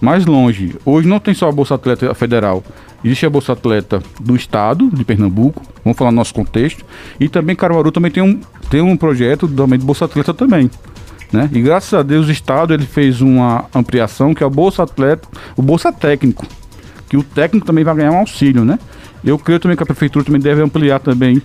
[0.00, 0.76] mais longe.
[0.84, 2.62] Hoje não tem só a Bolsa Atleta Federal.
[3.04, 6.84] Existe a Bolsa Atleta do Estado, de Pernambuco, vamos falar no nosso contexto.
[7.20, 10.70] E também Caruaru também tem um, tem um projeto também de Bolsa Atleta também.
[11.32, 11.50] Né?
[11.52, 15.28] E graças a Deus o Estado ele fez uma ampliação que é o Bolsa Atleta,
[15.56, 16.46] o Bolsa Técnico,
[17.08, 18.78] que o técnico também vai ganhar um auxílio, né?
[19.24, 21.42] Eu creio também que a prefeitura também deve ampliar também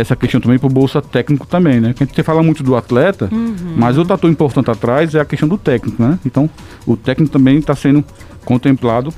[0.00, 1.92] essa questão também para o Bolsa Técnico também, né?
[1.92, 3.28] Que a gente fala muito do atleta,
[3.76, 6.18] mas outro ator importante atrás é a questão do técnico, né?
[6.24, 6.48] Então,
[6.86, 8.02] o técnico também está sendo
[8.42, 9.12] contemplado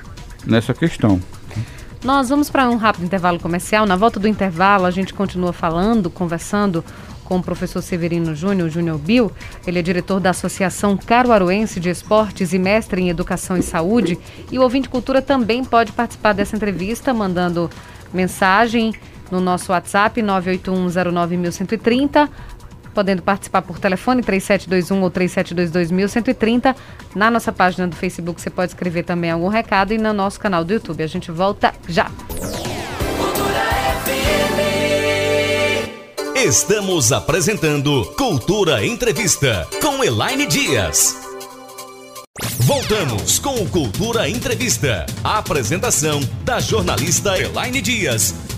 [0.45, 1.21] nessa questão.
[2.03, 3.87] Nós vamos para um rápido intervalo comercial.
[3.87, 6.85] Na volta do intervalo, a gente continua falando, conversando
[7.25, 9.31] com o professor Severino Júnior, Júnior Bill.
[9.65, 14.19] Ele é diretor da Associação Caruaruense de Esportes e mestre em Educação e Saúde.
[14.51, 17.71] E o ouvinte cultura também pode participar dessa entrevista, mandando
[18.13, 18.93] mensagem
[19.31, 22.29] no nosso WhatsApp 981091130
[22.95, 26.75] podendo participar por telefone 3721 ou 3722
[27.15, 30.65] Na nossa página do Facebook você pode escrever também algum recado e no nosso canal
[30.65, 31.03] do YouTube.
[31.03, 32.11] A gente volta já.
[36.37, 41.17] Estamos apresentando Cultura Entrevista com Elaine Dias.
[42.61, 45.07] Voltamos com o Cultura Entrevista.
[45.23, 48.54] A apresentação da jornalista Elaine Dias.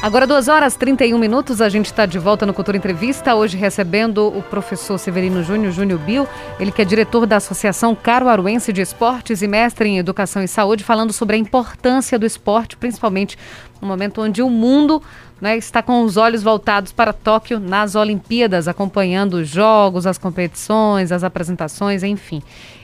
[0.00, 3.56] Agora, 2 horas e 31 minutos, a gente está de volta no Cultura Entrevista, hoje
[3.56, 6.26] recebendo o professor Severino Júnior, Júnior Bill,
[6.60, 10.84] ele que é diretor da Associação Caruaruense de Esportes e mestre em Educação e Saúde,
[10.84, 13.36] falando sobre a importância do esporte, principalmente
[13.82, 15.02] no momento onde o mundo
[15.40, 21.10] né, está com os olhos voltados para Tóquio nas Olimpíadas, acompanhando os jogos, as competições,
[21.10, 22.40] as apresentações, enfim.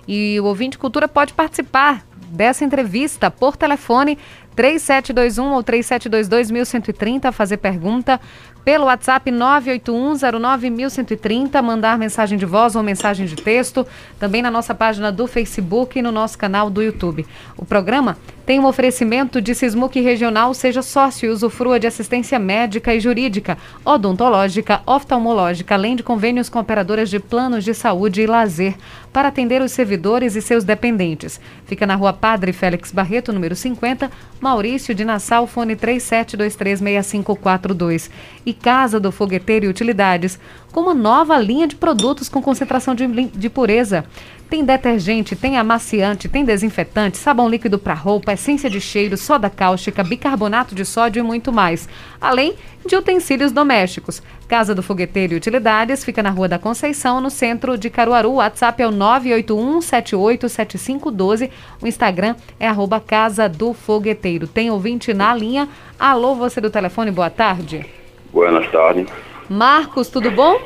[0.07, 2.05] E o ouvinte Cultura pode participar
[2.35, 4.19] dessa entrevista por telefone
[4.55, 8.19] 3721 ou 3722 1130, fazer pergunta
[8.65, 13.87] pelo WhatsApp 981091130, mandar mensagem de voz ou mensagem de texto,
[14.19, 17.27] também na nossa página do Facebook e no nosso canal do YouTube.
[17.59, 22.95] O programa tem um oferecimento de Sismuc Regional, seja sócio e usufrua de assistência médica
[22.95, 28.75] e jurídica, odontológica, oftalmológica, além de convênios com operadoras de planos de saúde e lazer,
[29.13, 31.41] para atender os servidores e seus dependentes.
[31.65, 38.11] Fica na rua Padre Félix Barreto, número 50, Maurício de Nassau, fone 37236542.
[38.45, 40.39] E Casa do Fogueteiro e Utilidades,
[40.71, 44.05] com uma nova linha de produtos com concentração de, de pureza.
[44.49, 50.05] Tem detergente, tem amaciante, tem desinfetante, sabão líquido para roupa, essência de cheiro, soda cáustica,
[50.05, 51.89] bicarbonato de sódio e muito mais.
[52.21, 52.55] Além
[52.87, 54.23] de utensílios domésticos.
[54.47, 58.33] Casa do Fogueteiro e Utilidades fica na Rua da Conceição, no centro de Caruaru.
[58.33, 61.51] O WhatsApp é o 981787512.
[61.81, 64.47] O Instagram é arroba Casa do Fogueteiro.
[64.47, 65.67] Tem ouvinte na linha.
[65.99, 67.87] Alô, você do telefone, boa tarde.
[68.33, 69.09] Boas tardes.
[69.49, 70.61] Marcos, tudo bom?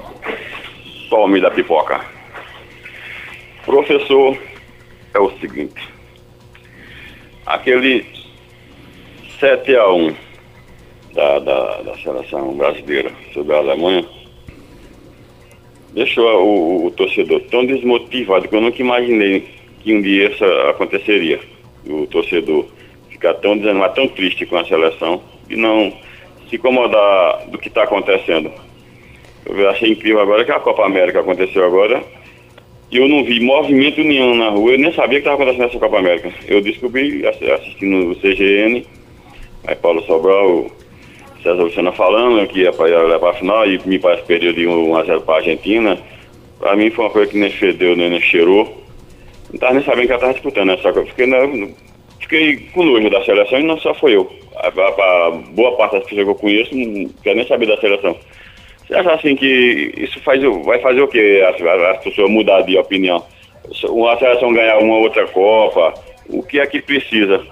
[1.08, 2.17] Tome da pipoca.
[3.68, 4.34] Professor,
[5.12, 5.78] é o seguinte.
[7.44, 8.02] Aquele
[9.38, 10.14] 7 a 1
[11.12, 14.06] da, da, da seleção brasileira sobre a Alemanha
[15.92, 19.46] deixou o, o, torcedor tão desmotivado que eu nunca imaginei
[19.80, 21.38] que um dia isso aconteceria.
[21.86, 22.64] O torcedor
[23.10, 25.92] ficar tão desanimado, tão triste com a seleção e não
[26.48, 28.50] se incomodar do que está acontecendo.
[29.44, 32.02] Eu achei incrível agora que a Copa América aconteceu agora
[32.90, 35.98] eu não vi movimento nenhum na rua, eu nem sabia que estava acontecendo essa Copa
[35.98, 36.32] América.
[36.46, 38.86] Eu descobri assistindo o CGN,
[39.66, 40.70] aí Paulo Sobral,
[41.42, 44.96] César Luciano falando que ia para a final e me parece que perdeu de 1
[44.96, 45.98] a 0 para a Argentina.
[46.58, 48.64] Para mim foi uma coisa que nem fedeu, nem, cheirou.
[49.48, 51.08] Não estava nem sabendo que ela estava disputando essa coisa.
[51.10, 51.74] Fiquei, né,
[52.20, 54.30] fiquei com nojo da seleção e não só foi eu.
[54.56, 57.76] A, a, a boa parte das pessoas que eu conheço não quer nem saber da
[57.76, 58.16] seleção.
[58.88, 61.44] Você acha assim que isso faz, vai fazer o quê?
[61.46, 63.22] As, as pessoas mudar de opinião?
[63.84, 65.92] Uma seleção ganhar uma outra Copa,
[66.26, 67.44] o que é que precisa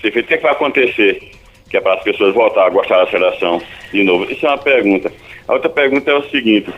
[0.00, 0.24] ser feito?
[0.24, 1.30] O que, é vai acontecer?
[1.68, 3.60] Que é para as pessoas voltar a gostar da seleção
[3.92, 4.24] de novo?
[4.32, 5.12] Isso é uma pergunta.
[5.46, 6.70] A outra pergunta é o seguinte: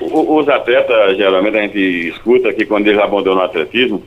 [0.00, 4.02] os atletas, geralmente a gente escuta que quando eles abandonam o atletismo,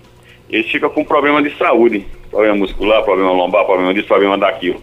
[0.49, 4.81] eles ficam com problema de saúde, problema muscular, problema lombar, problema disso, problema daquilo.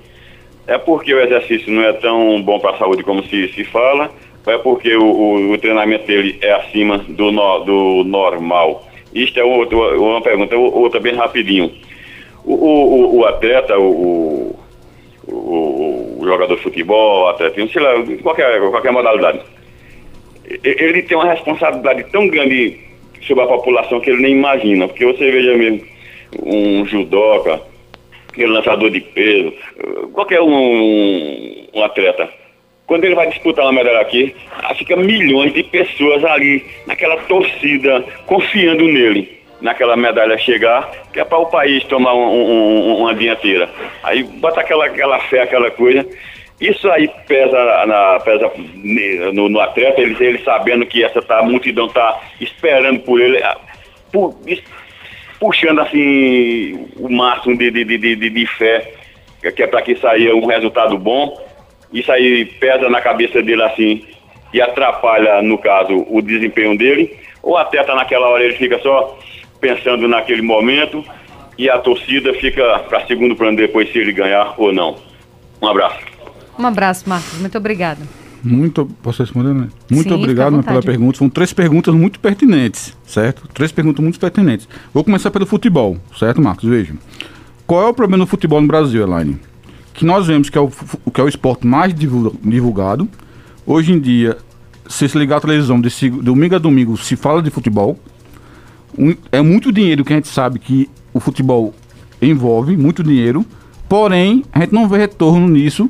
[0.66, 4.10] É porque o exercício não é tão bom para a saúde como se, se fala,
[4.46, 8.86] ou é porque o, o, o treinamento dele é acima do, no, do normal?
[9.14, 11.70] Isto é outro, uma pergunta, outra bem rapidinho.
[12.44, 14.56] O, o, o atleta, o,
[15.28, 19.40] o, jogador de futebol, atleta, sei lá, qualquer, qualquer modalidade,
[20.62, 22.78] ele tem uma responsabilidade tão grande
[23.22, 25.86] sobre a população que ele nem imagina, porque você veja mesmo
[26.42, 27.60] um judoca,
[28.34, 29.54] aquele lançador de peso,
[30.12, 32.28] qualquer um, um atleta.
[32.86, 34.34] Quando ele vai disputar uma medalha aqui,
[34.76, 41.38] fica milhões de pessoas ali, naquela torcida, confiando nele, naquela medalha chegar, que é para
[41.38, 43.70] o país tomar um, um, uma dianteira.
[44.02, 46.06] Aí bota aquela, aquela fé, aquela coisa.
[46.60, 48.50] Isso aí pesa, na, pesa
[49.32, 53.40] no, no atleta, ele, ele sabendo que essa tá, a multidão está esperando por ele.
[54.12, 54.36] Por,
[55.38, 58.94] puxando assim o máximo de, de, de, de, de fé,
[59.54, 61.38] que é para que saia um resultado bom.
[61.92, 64.04] Isso aí pesa na cabeça dele assim
[64.52, 69.18] e atrapalha, no caso, o desempenho dele, ou até tá naquela hora ele fica só
[69.60, 71.04] pensando naquele momento
[71.58, 74.96] e a torcida fica para segundo plano depois se ele ganhar ou não.
[75.60, 75.98] Um abraço.
[76.58, 77.38] Um abraço, Marcos.
[77.40, 78.23] Muito obrigado.
[78.44, 79.68] Muito, posso responder, né?
[79.90, 81.16] Muito Sim, obrigado pela pergunta.
[81.16, 83.48] São três perguntas muito pertinentes, certo?
[83.54, 84.68] Três perguntas muito pertinentes.
[84.92, 86.68] Vou começar pelo futebol, certo, Marcos?
[86.68, 86.92] Veja.
[87.66, 89.38] Qual é o problema do futebol no Brasil, Elaine?
[89.94, 93.08] Que nós vemos que é o, que é o esporte mais divulgado.
[93.64, 94.36] Hoje em dia,
[94.86, 97.98] se se ligar à televisão de domingo a domingo, se fala de futebol.
[99.32, 101.74] É muito dinheiro que a gente sabe que o futebol
[102.20, 103.44] envolve, muito dinheiro.
[103.88, 105.88] Porém, a gente não vê retorno nisso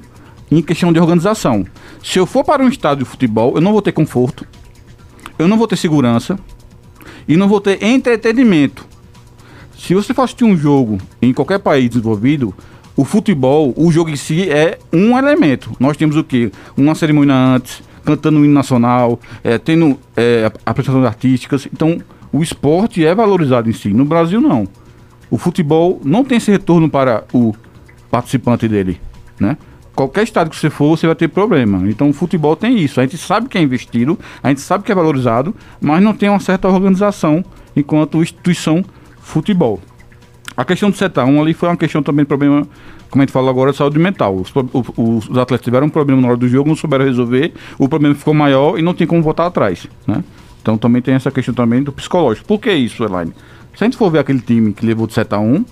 [0.58, 1.64] em questão de organização.
[2.02, 4.46] Se eu for para um estádio de futebol, eu não vou ter conforto,
[5.38, 6.38] eu não vou ter segurança
[7.26, 8.86] e não vou ter entretenimento.
[9.76, 12.54] Se você for assistir um jogo em qualquer país desenvolvido,
[12.96, 15.72] o futebol, o jogo em si é um elemento.
[15.80, 16.52] Nós temos o quê?
[16.76, 21.66] Uma cerimônia antes, cantando o hino nacional, é, tendo é, apresentações artísticas.
[21.72, 21.98] Então,
[22.32, 23.88] o esporte é valorizado em si.
[23.88, 24.68] No Brasil, não.
[25.28, 27.52] O futebol não tem esse retorno para o
[28.10, 29.00] participante dele,
[29.40, 29.56] né?
[29.94, 31.88] Qualquer estado que você for, você vai ter problema.
[31.88, 33.00] Então o futebol tem isso.
[33.00, 36.28] A gente sabe que é investido, a gente sabe que é valorizado, mas não tem
[36.28, 37.44] uma certa organização
[37.76, 38.84] enquanto instituição
[39.20, 39.80] futebol.
[40.56, 42.66] A questão do seta 1 ali foi uma questão também de problema,
[43.10, 44.36] como a gente falou agora, de saúde mental.
[44.36, 47.88] Os, os, os, atletas tiveram um problema na hora do jogo, não souberam resolver, o
[47.88, 50.22] problema ficou maior e não tem como voltar atrás, né?
[50.62, 52.46] Então também tem essa questão também do psicológico.
[52.46, 53.34] Por que isso, Elaine?
[53.76, 55.64] Se a gente for ver aquele time que levou de seta 1,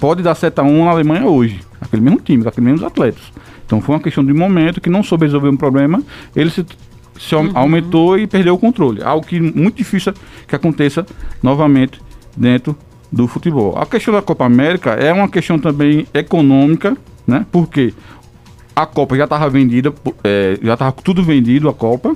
[0.00, 1.60] pode dar seta 1 na Alemanha hoje.
[1.80, 3.22] Aquele mesmo time, aqueles mesmos atletas.
[3.66, 6.02] Então foi uma questão de momento que não soube resolver um problema,
[6.34, 6.64] ele se,
[7.18, 7.50] se uhum.
[7.52, 9.02] aumentou e perdeu o controle.
[9.02, 10.14] Algo que muito difícil
[10.46, 11.04] que aconteça
[11.42, 12.00] novamente
[12.36, 12.76] dentro
[13.10, 13.76] do futebol.
[13.76, 16.96] A questão da Copa América é uma questão também econômica,
[17.26, 17.44] né?
[17.50, 17.92] Porque
[18.74, 19.92] A Copa já estava vendida,
[20.22, 22.14] é, já estava tudo vendido a Copa.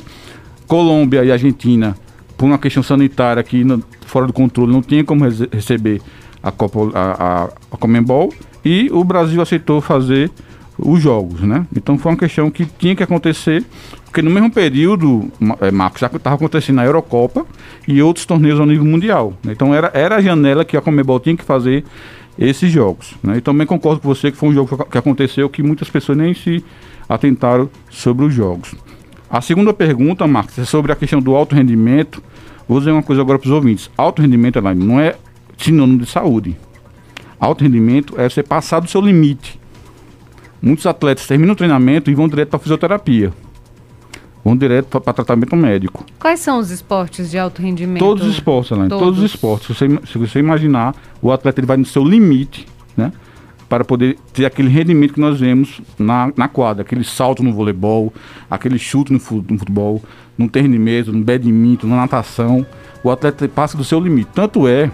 [0.66, 1.96] Colômbia e Argentina,
[2.36, 3.66] por uma questão sanitária que
[4.06, 6.00] fora do controle não tinha como receber
[6.40, 8.32] a Copa a, a, a Comembol
[8.64, 10.30] e o Brasil aceitou fazer
[10.82, 11.66] os jogos, né?
[11.76, 13.64] Então foi uma questão que tinha que acontecer,
[14.04, 17.46] porque no mesmo período, é, Marcos, já estava acontecendo a Eurocopa
[17.86, 19.34] e outros torneios ao nível mundial.
[19.44, 19.52] Né?
[19.52, 21.84] Então era, era a janela que a Comebol tinha que fazer
[22.38, 23.14] esses jogos.
[23.22, 23.36] Né?
[23.36, 26.32] E também concordo com você que foi um jogo que aconteceu que muitas pessoas nem
[26.34, 26.64] se
[27.08, 28.74] atentaram sobre os jogos.
[29.28, 32.22] A segunda pergunta, Marcos, é sobre a questão do alto rendimento.
[32.66, 33.90] Vou dizer uma coisa agora para os ouvintes.
[33.96, 35.16] Alto rendimento, Elaine, não é
[35.56, 36.56] sinônimo de saúde.
[37.38, 39.59] Alto rendimento é você passar do seu limite.
[40.62, 43.32] Muitos atletas terminam o treinamento e vão direto para fisioterapia.
[44.44, 46.04] Vão direto para tratamento médico.
[46.18, 48.00] Quais são os esportes de alto rendimento?
[48.00, 48.88] Todos os esportes, Elaine.
[48.88, 49.04] Todos.
[49.04, 49.66] Todos os esportes.
[49.66, 53.12] Se você, se você imaginar, o atleta ele vai no seu limite, né?
[53.68, 56.82] Para poder ter aquele rendimento que nós vemos na, na quadra.
[56.82, 58.12] Aquele salto no voleibol,
[58.50, 60.02] aquele chute no, futebol,
[60.36, 62.66] no tênis de mesa, no badminton, na natação.
[63.04, 64.30] O atleta passa do seu limite.
[64.34, 64.90] Tanto é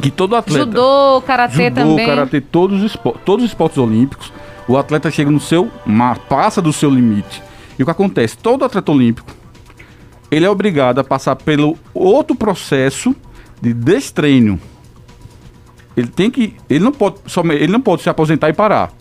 [0.00, 0.64] que todo atleta...
[0.66, 1.98] Judô, karatê também.
[1.98, 4.32] Judô, karatê, todos os, todos os esportes olímpicos
[4.68, 5.70] o atleta chega no seu
[6.28, 7.42] passa do seu limite.
[7.78, 8.36] E o que acontece?
[8.36, 9.30] Todo atleta olímpico,
[10.30, 13.14] ele é obrigado a passar pelo outro processo
[13.60, 14.60] de destreino.
[15.96, 17.16] Ele tem que, ele não pode,
[17.52, 18.92] ele não pode se aposentar e parar.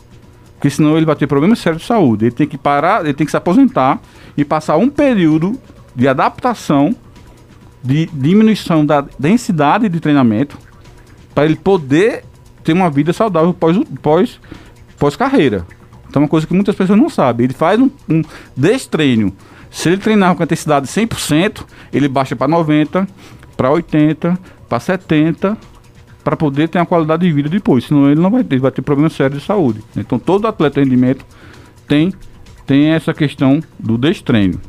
[0.54, 2.26] Porque senão ele vai ter problemas sérios de saúde.
[2.26, 4.00] Ele tem que parar, ele tem que se aposentar
[4.38, 5.60] e passar um período
[5.96, 6.96] de adaptação,
[7.84, 10.58] de diminuição da densidade de treinamento,
[11.34, 12.24] para ele poder
[12.64, 14.40] ter uma vida saudável pós, pós
[15.06, 15.68] pós-carreira.
[16.10, 17.44] Então é uma coisa que muitas pessoas não sabem.
[17.44, 18.24] Ele faz um, um
[18.58, 19.32] destreino.
[19.70, 23.08] Se ele treinar com intensidade 100%, ele baixa para 90,
[23.56, 25.56] para 80, para 70,
[26.24, 27.86] para poder ter uma qualidade de vida depois.
[27.86, 29.84] Senão ele não vai ter, vai ter problemas sérios de saúde.
[29.96, 31.24] Então todo atleta de rendimento
[31.88, 32.12] tem,
[32.66, 34.60] tem essa questão do destreino.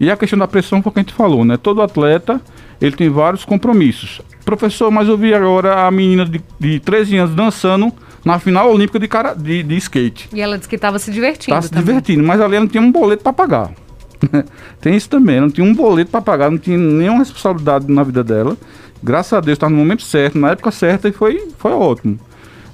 [0.00, 1.56] E a questão da pressão foi o que a gente falou, né?
[1.56, 2.40] Todo atleta
[2.80, 4.20] ele tem vários compromissos.
[4.44, 7.92] Professor, mas eu vi agora a menina de, de 13 anos dançando
[8.26, 10.28] na final olímpica de, cara, de, de skate.
[10.32, 11.56] E ela disse que estava se divertindo.
[11.56, 13.70] Estava se divertindo, mas ali ela não tinha um boleto para pagar.
[14.82, 18.24] Tem isso também, não tinha um boleto para pagar, não tinha nenhuma responsabilidade na vida
[18.24, 18.56] dela.
[19.00, 22.18] Graças a Deus estava no momento certo, na época certa e foi, foi ótimo.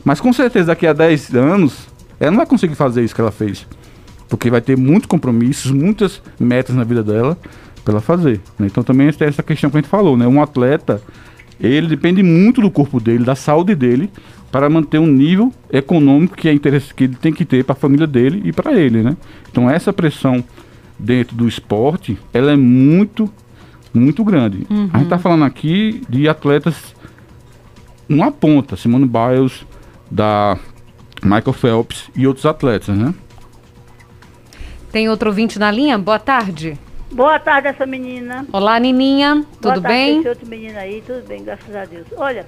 [0.03, 1.87] Mas com certeza daqui a 10 anos,
[2.19, 3.67] ela não vai conseguir fazer isso que ela fez.
[4.31, 7.37] Porque vai ter muitos compromissos, muitas metas na vida dela
[7.85, 8.41] para ela fazer.
[8.59, 8.69] Né?
[8.69, 10.27] Então também tem essa questão que a gente falou, né?
[10.27, 11.03] Um atleta,
[11.61, 14.11] ele depende muito do corpo dele, da saúde dele,
[14.53, 17.77] para manter um nível econômico que é interesse que ele tem que ter para a
[17.77, 19.17] família dele e para ele, né?
[19.51, 20.45] Então essa pressão
[20.99, 23.33] dentro do esporte, ela é muito
[23.95, 24.67] muito grande.
[24.71, 24.91] Uhum.
[24.93, 26.95] A gente está falando aqui de atletas
[28.09, 29.67] numa ponta, Simone Biles,
[30.11, 30.59] da
[31.23, 33.15] Michael Phelps e outros atletas, né?
[34.91, 35.97] Tem outro ouvinte na linha?
[35.97, 36.79] Boa tarde.
[37.11, 38.47] Boa tarde, essa menina.
[38.53, 39.45] Olá, Nininha.
[39.61, 40.19] Tudo Boa bem?
[40.19, 42.07] Esse outro menino aí, tudo bem, graças a Deus.
[42.17, 42.47] Olha,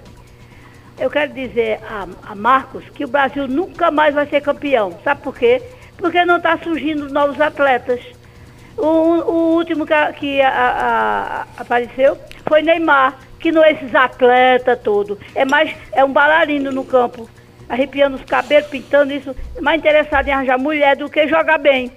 [0.99, 4.99] eu quero dizer a, a, Marcos que o Brasil nunca mais vai ser campeão.
[5.03, 5.61] Sabe por quê?
[5.97, 8.01] Porque não está surgindo novos atletas.
[8.77, 12.19] O, o último que, que a, apareceu
[12.49, 15.19] foi Neymar, que não é esses atletas todos.
[15.35, 17.29] É mais, é um bailarino no campo,
[17.69, 21.93] arrepiando os cabelos, pintando isso, mais interessado em arranjar mulher do que jogar bem.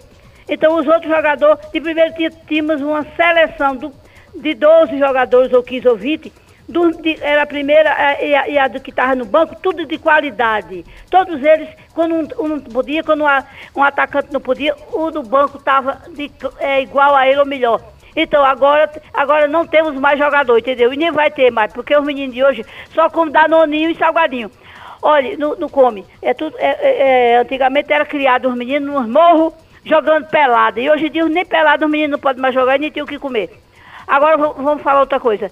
[0.50, 2.14] Então os outros jogadores, de primeiro
[2.48, 3.91] tínhamos uma seleção do,
[4.36, 6.32] de 12 jogadores, ou 15 ou 20,
[6.68, 7.89] do, de, era a primeira
[8.22, 10.84] e a, e a do que estava no banco, tudo de qualidade.
[11.09, 13.28] Todos eles, quando um, um não podia, quando um,
[13.76, 16.01] um, atacante não podia, o do banco estava
[16.59, 17.82] é, igual a ele ou melhor.
[18.15, 20.91] Então agora, agora não temos mais jogador, entendeu?
[20.91, 24.51] E nem vai ter mais, porque os meninos de hoje só comem danoninho e salgadinho.
[25.01, 26.03] Olha, no come.
[26.22, 29.53] É tudo, é, é, é antigamente era criado os meninos nos morros
[29.86, 30.82] jogando pelada.
[30.82, 33.03] E hoje em dia nem pelada os meninos não podem mais jogar e nem tem
[33.03, 33.51] o que comer.
[34.07, 35.51] Agora vamos falar outra coisa.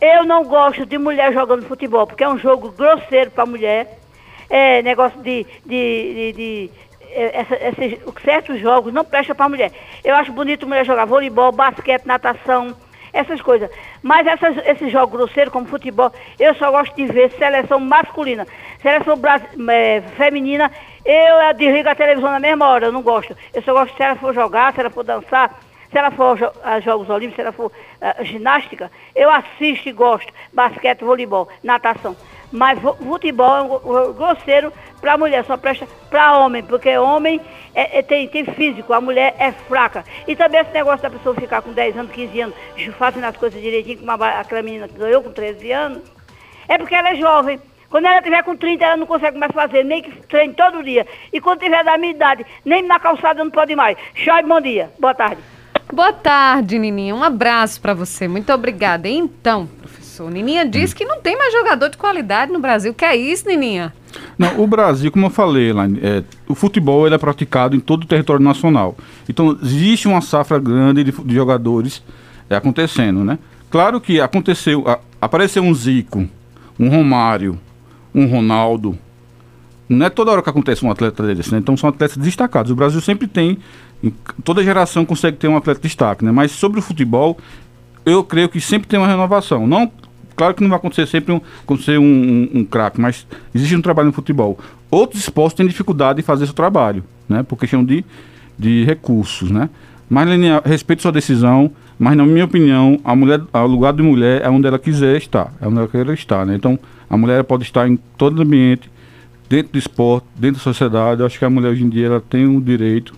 [0.00, 3.98] Eu não gosto de mulher jogando futebol, porque é um jogo grosseiro para mulher.
[4.48, 5.46] É negócio de.
[5.66, 6.70] de, de, de
[7.12, 7.44] é,
[8.24, 9.72] certos jogos não prestam para mulher.
[10.02, 12.74] Eu acho bonito mulher jogar voleibol, basquete, natação,
[13.12, 13.70] essas coisas.
[14.02, 18.46] Mas essas, esses jogos grosseiros, como futebol, eu só gosto de ver seleção masculina.
[18.80, 19.18] Seleção
[19.68, 20.70] é, feminina,
[21.04, 23.36] eu desligo a televisão na mesma hora, eu não gosto.
[23.52, 25.58] Eu só gosto se ela for jogar, se ela for dançar
[25.90, 30.32] se ela for a Jogos Olímpicos, se ela for a ginástica, eu assisto e gosto.
[30.52, 32.16] Basquete, voleibol, natação.
[32.52, 37.40] Mas futebol é um grosseiro para mulher, só presta para homem, porque homem
[37.74, 40.04] é, é, tem, tem físico, a mulher é fraca.
[40.26, 42.56] E também esse negócio da pessoa ficar com 10 anos, 15 anos,
[42.98, 46.02] fazendo as coisas direitinho, como aquela menina que ganhou com 13 anos,
[46.68, 47.60] é porque ela é jovem.
[47.88, 51.04] Quando ela tiver com 30, ela não consegue mais fazer, nem que treine todo dia.
[51.32, 53.96] E quando tiver da minha idade, nem na calçada não pode mais.
[54.14, 54.92] Tchau, bom dia.
[54.98, 55.59] Boa tarde.
[55.92, 57.14] Boa tarde, Nininha.
[57.14, 58.28] Um abraço para você.
[58.28, 59.08] Muito obrigada.
[59.08, 62.94] Então, professor, Nininha diz que não tem mais jogador de qualidade no Brasil.
[62.94, 63.92] Que é isso, Nininha?
[64.38, 68.04] Não, o Brasil, como eu falei, Elaine, é, o futebol ele é praticado em todo
[68.04, 68.96] o território nacional.
[69.28, 72.02] Então, existe uma safra grande de, de jogadores
[72.48, 73.38] é, acontecendo, né?
[73.70, 76.26] Claro que aconteceu, a, apareceu um Zico,
[76.78, 77.58] um Romário,
[78.14, 78.98] um Ronaldo.
[79.88, 81.58] Não é toda hora que acontece um atleta desse, né?
[81.58, 82.70] Então são atletas destacados.
[82.70, 83.58] O Brasil sempre tem, em-
[84.44, 86.32] toda geração consegue ter um atleta de destaque, né?
[86.32, 87.38] Mas sobre o futebol,
[88.04, 89.66] eu creio que sempre tem uma renovação.
[89.66, 89.90] Não,
[90.34, 93.82] claro que não vai acontecer sempre um, acontecer um, um, um craque, mas existe um
[93.82, 94.58] trabalho no futebol.
[94.90, 97.42] Outros esportes têm dificuldade de fazer esse trabalho, né?
[97.42, 98.04] Por questão de,
[98.58, 99.68] de recursos, né?
[100.08, 104.42] Mas, Lene, respeito sua decisão, mas na minha opinião, a mulher, o lugar de mulher
[104.42, 106.56] é onde ela quiser estar, é onde ela quer estar, né?
[106.56, 106.78] Então,
[107.08, 108.90] a mulher pode estar em todo ambiente,
[109.48, 111.20] dentro do esporte, dentro da sociedade.
[111.20, 113.14] Eu acho que a mulher hoje em dia ela tem o direito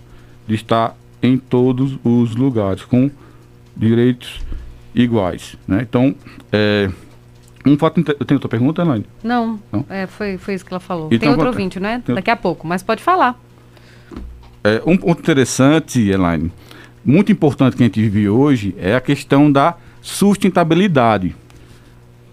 [0.47, 3.09] de estar em todos os lugares, com
[3.75, 4.41] direitos
[4.93, 5.81] iguais, né?
[5.87, 6.13] Então,
[6.51, 6.89] é,
[7.65, 8.03] um fato...
[8.03, 9.05] tenho outra pergunta, Elaine?
[9.23, 9.85] Não, Não?
[9.89, 11.07] É, foi, foi isso que ela falou.
[11.07, 12.01] Então, tem outro vou- ouvinte, né?
[12.05, 13.39] tem- Daqui a pouco, mas pode falar.
[14.63, 16.51] É, um ponto interessante, Elaine,
[17.03, 21.35] muito importante que a gente vive hoje é a questão da sustentabilidade.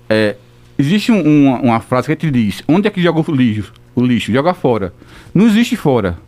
[0.08, 0.36] É,
[0.78, 3.72] existe um- uma, uma frase que a gente diz: onde é que joga o lixo?
[3.94, 4.92] O lixo, joga fora.
[5.34, 6.18] Não existe fora.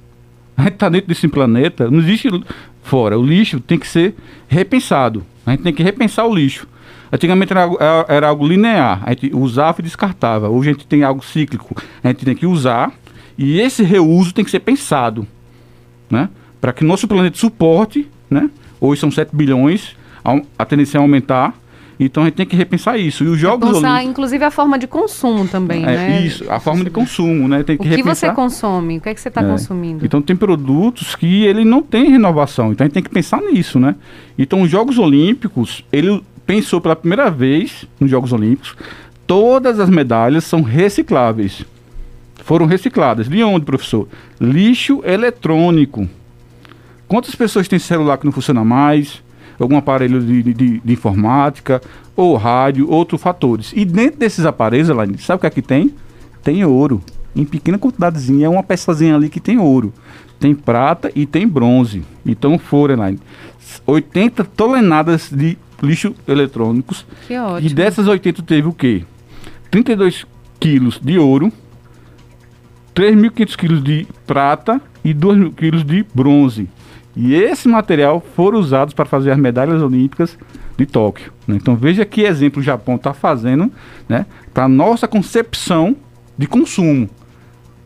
[0.57, 2.29] A gente está dentro desse planeta, não existe
[2.83, 3.19] fora.
[3.19, 4.15] O lixo tem que ser
[4.49, 5.25] repensado.
[5.47, 6.67] A gente tem que repensar o lixo.
[7.11, 7.69] Antigamente era,
[8.09, 10.49] era- algo linear, a gente usava e descartava.
[10.49, 11.75] Hoje a gente tem algo cíclico.
[12.03, 12.93] A gente tem que usar
[13.37, 15.27] e esse reuso tem que ser pensado
[16.11, 16.29] né?
[16.61, 18.51] Para que nosso planeta suporte, né?
[18.79, 19.97] Hoje são 7 bilhões,
[20.59, 21.55] a tendência é aumentar.
[22.05, 23.23] Então a gente tem que repensar isso.
[23.25, 24.11] E os Jogos Pensar, Olímpicos.
[24.11, 26.23] inclusive, a forma de consumo também, É, né?
[26.27, 27.63] Isso, a forma de consumo, né?
[27.63, 28.29] Tem O que que repensar.
[28.31, 28.99] você consome?
[28.99, 29.45] O que é que você está É.
[29.49, 30.05] consumindo?
[30.05, 32.73] Então tem produtos que ele não tem renovação.
[32.73, 33.95] Então a gente tem que pensar nisso, né?
[34.39, 38.75] Então os Jogos Olímpicos, ele pensou pela primeira vez nos Jogos Olímpicos,
[39.27, 41.65] todas as medalhas são recicláveis.
[42.45, 43.29] Foram recicladas.
[43.29, 44.09] De onde, professor?
[44.41, 46.09] Lixo eletrônico.
[47.07, 49.23] Quantas pessoas têm celular que não funciona mais?
[49.59, 51.81] Algum aparelho de, de- de informática,
[52.17, 53.73] ou rádio, outros fatores.
[53.75, 55.95] E dentro desses aparelhos, Elaine, sabe o que é que tem?
[56.43, 57.01] Tem ouro.
[57.35, 59.93] Em pequena quantidadezinha, é uma peçazinha ali que tem ouro.
[60.39, 62.03] Tem prata e tem bronze.
[62.27, 63.19] Então foram, Elaine,
[63.87, 67.07] 80 toneladas de lixo eletrônicos.
[67.27, 67.71] Que ótimo.
[67.71, 69.05] E dessas 80 teve o quê?
[69.71, 70.27] 32
[70.61, 71.51] quilos de ouro,
[72.95, 76.69] 3.500 quilos de prata e 2.000 quilos de bronze.
[77.15, 80.39] E esse material foram usados para fazer as medalhas olímpicas
[80.79, 81.33] de Tóquio.
[81.47, 81.57] né?
[81.57, 83.71] Então veja que exemplo o Japão está fazendo
[84.09, 85.95] né, para a nossa concepção
[86.39, 87.09] de consumo.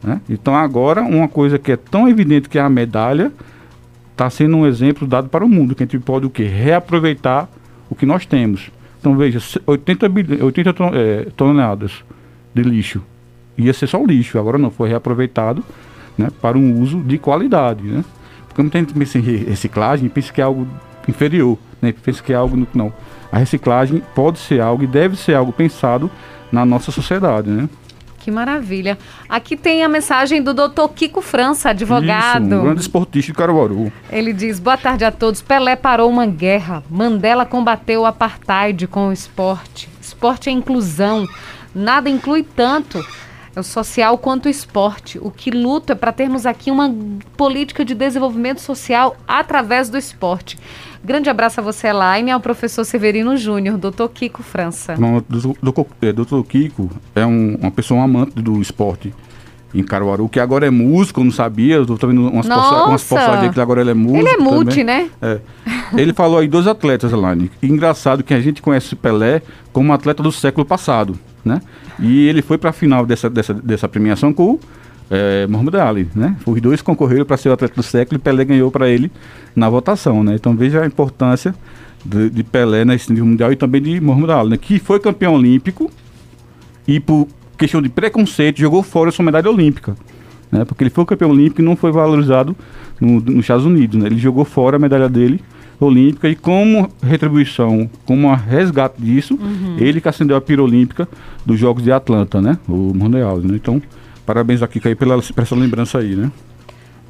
[0.03, 0.21] né?
[0.31, 3.33] Então agora uma coisa que é tão evidente que é a medalha
[4.13, 6.45] está sendo um exemplo dado para o mundo, que a gente pode o quê?
[6.45, 7.49] Reaproveitar
[7.91, 8.71] o que nós temos.
[9.01, 11.93] Então veja, se- 80, bil- 80 ton- eh, toneladas
[12.55, 13.03] de lixo.
[13.59, 15.63] Ia ser só lixo, agora não, foi reaproveitado
[16.17, 17.83] né, para um uso de qualidade.
[17.83, 18.05] Né?
[18.57, 20.67] Porque muita gente pensa em re- reciclagem e pensa que é algo
[21.07, 21.93] inferior, né?
[21.93, 22.67] pensa que é algo.
[22.73, 22.91] Não.
[23.31, 26.11] A reciclagem pode ser algo e deve ser algo pensado
[26.51, 27.51] na nossa sociedade.
[27.51, 27.69] Né?
[28.19, 28.97] Que maravilha.
[29.29, 32.47] Aqui tem a mensagem do doutor Kiko França, advogado.
[32.47, 33.93] Isso, um grande esportista de Caruaru.
[34.11, 35.43] Ele diz: Boa tarde a todos.
[35.43, 36.83] Pelé parou uma guerra.
[36.89, 39.87] Mandela combateu o apartheid com o esporte.
[40.01, 41.29] Esporte é inclusão.
[41.75, 43.05] Nada inclui tanto
[43.61, 45.19] o social quanto o esporte.
[45.21, 46.95] O que luta é para termos aqui uma
[47.37, 50.59] política de desenvolvimento social através do esporte.
[51.05, 54.97] Grande abraço a você, Elaine, e ao professor Severino Júnior, doutor Kiko França.
[54.99, 55.23] Não,
[55.63, 59.15] doutor- é, Doutor Kiko é um- uma pessoa amante do esporte
[59.75, 63.53] em Caruaru, que agora é músico, não sabia, eu tô vendo umas, posta- umas postagens
[63.55, 64.19] que agora ele é músico.
[64.19, 64.85] Ele é multi, também.
[64.85, 65.11] né?
[65.21, 65.41] É.
[65.97, 67.51] Ele falou aí dois atletas, Elaine.
[67.63, 69.43] Engraçado que a gente conhece o Pelé
[69.73, 71.61] como atleta do século passado, né?
[71.99, 74.61] E ele foi para a final dessa, dessa, dessa premiação com o
[75.11, 76.37] é, Muhammad Ali, né?
[76.45, 79.11] Os dois concorreram para ser o atleta do século e Pelé ganhou para ele
[79.55, 80.35] na votação, né?
[80.35, 81.55] Então veja a importância
[82.05, 84.57] de, de Pelé nesse nível mundial e também de Muhammad Ali, né?
[84.57, 85.91] Que foi campeão olímpico
[86.87, 89.97] e por questão de preconceito jogou fora sua medalha olímpica.
[90.53, 90.65] Né?
[90.65, 92.55] Porque ele foi campeão olímpico e não foi valorizado
[93.01, 93.99] no- nos Estados Unidos.
[94.01, 94.07] Né?
[94.07, 95.41] Ele jogou fora a medalha dele
[95.79, 99.39] olímpica e como retribuição, como a resgate disso,
[99.79, 101.09] ele que acendeu a pira olímpica
[101.45, 102.59] dos Jogos de Atlanta, né?
[102.69, 103.57] O Mundial, né?
[103.57, 103.81] Então,
[104.25, 106.31] parabéns aqui Caí, pela, por essa lembrança aí, né?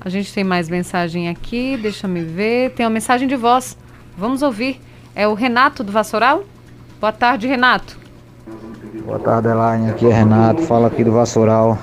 [0.01, 2.71] A gente tem mais mensagem aqui, deixa me ver.
[2.71, 3.77] Tem uma mensagem de voz.
[4.17, 4.81] Vamos ouvir.
[5.14, 6.45] É o Renato do Vassoural?
[7.01, 7.99] Boa tarde, Renato.
[9.05, 9.91] Boa tarde, Elaine.
[9.91, 11.79] Aqui é Renato, fala aqui do Vassoural.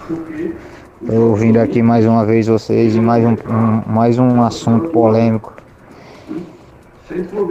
[1.01, 5.53] Estou ouvindo aqui mais uma vez vocês e mais um, um, mais um assunto polêmico.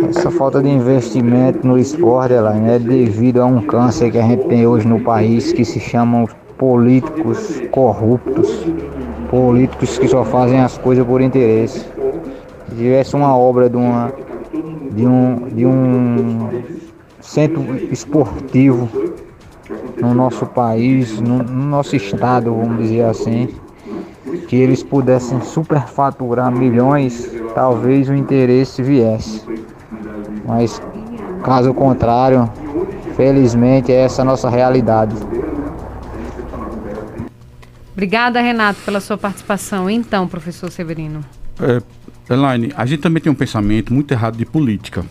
[0.09, 4.67] Essa falta de investimento no esporte, é devido a um câncer que a gente tem
[4.67, 8.67] hoje no país que se chamam políticos corruptos.
[9.31, 11.87] Políticos que só fazem as coisas por interesse.
[12.69, 14.13] Se tivesse uma obra de uma
[14.91, 16.63] de um, de um
[17.21, 18.89] centro esportivo
[20.01, 23.49] no nosso país, no, no nosso estado, vamos dizer assim,
[24.49, 29.43] que eles pudessem superfaturar milhões, talvez o interesse viesse.
[30.47, 30.81] Mas
[31.43, 32.51] caso contrário,
[33.17, 35.15] felizmente é essa a nossa realidade.
[37.93, 39.89] Obrigada, Renato, pela sua participação.
[39.89, 41.25] Então, professor Severino.
[41.61, 41.83] É,
[42.33, 45.05] Elaine, a gente também tem um pensamento muito errado de política.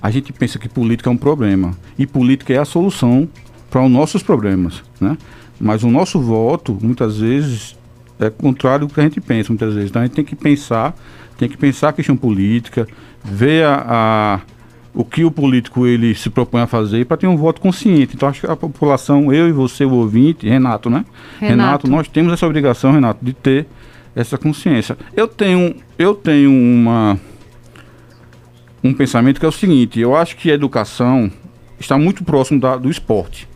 [0.00, 3.28] A gente pensa que política é um problema e política é a solução
[3.70, 5.16] para os nossos problemas, né?
[5.60, 7.76] Mas o nosso voto, muitas vezes,
[8.22, 9.90] é contrário do que a gente pensa, muitas vezes.
[9.90, 10.94] Então a gente tem que pensar,
[11.38, 12.86] tem que pensar a questão política,
[13.24, 14.40] ver a, a
[14.94, 18.14] o que o político ele se propõe a fazer para ter um voto consciente.
[18.14, 21.04] Então acho que a população, eu e você, o ouvinte, Renato, né?
[21.40, 23.66] Renato, Renato nós temos essa obrigação, Renato, de ter
[24.14, 24.96] essa consciência.
[25.16, 27.18] Eu tenho, eu tenho uma
[28.84, 31.30] um pensamento que é o seguinte: eu acho que a educação
[31.78, 33.48] está muito próximo da, do esporte.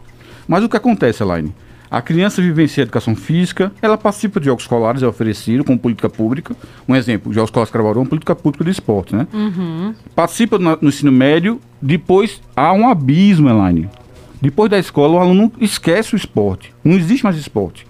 [0.49, 1.55] Mas o que acontece, Elaine?
[1.91, 6.09] A criança vivencia a educação física, ela participa de jogos escolares, é oferecido como política
[6.09, 6.55] pública.
[6.89, 9.27] Um exemplo, Jogos Escolares Cravaron, política pública de esporte, né?
[9.33, 9.95] Uhum.
[10.15, 13.89] Participa no, no, ensino médio, depois há um abismo, Elaine.
[14.41, 16.75] Depois da escola, o aluno esquece o esporte.
[16.85, 17.87] Não existe mais esporte.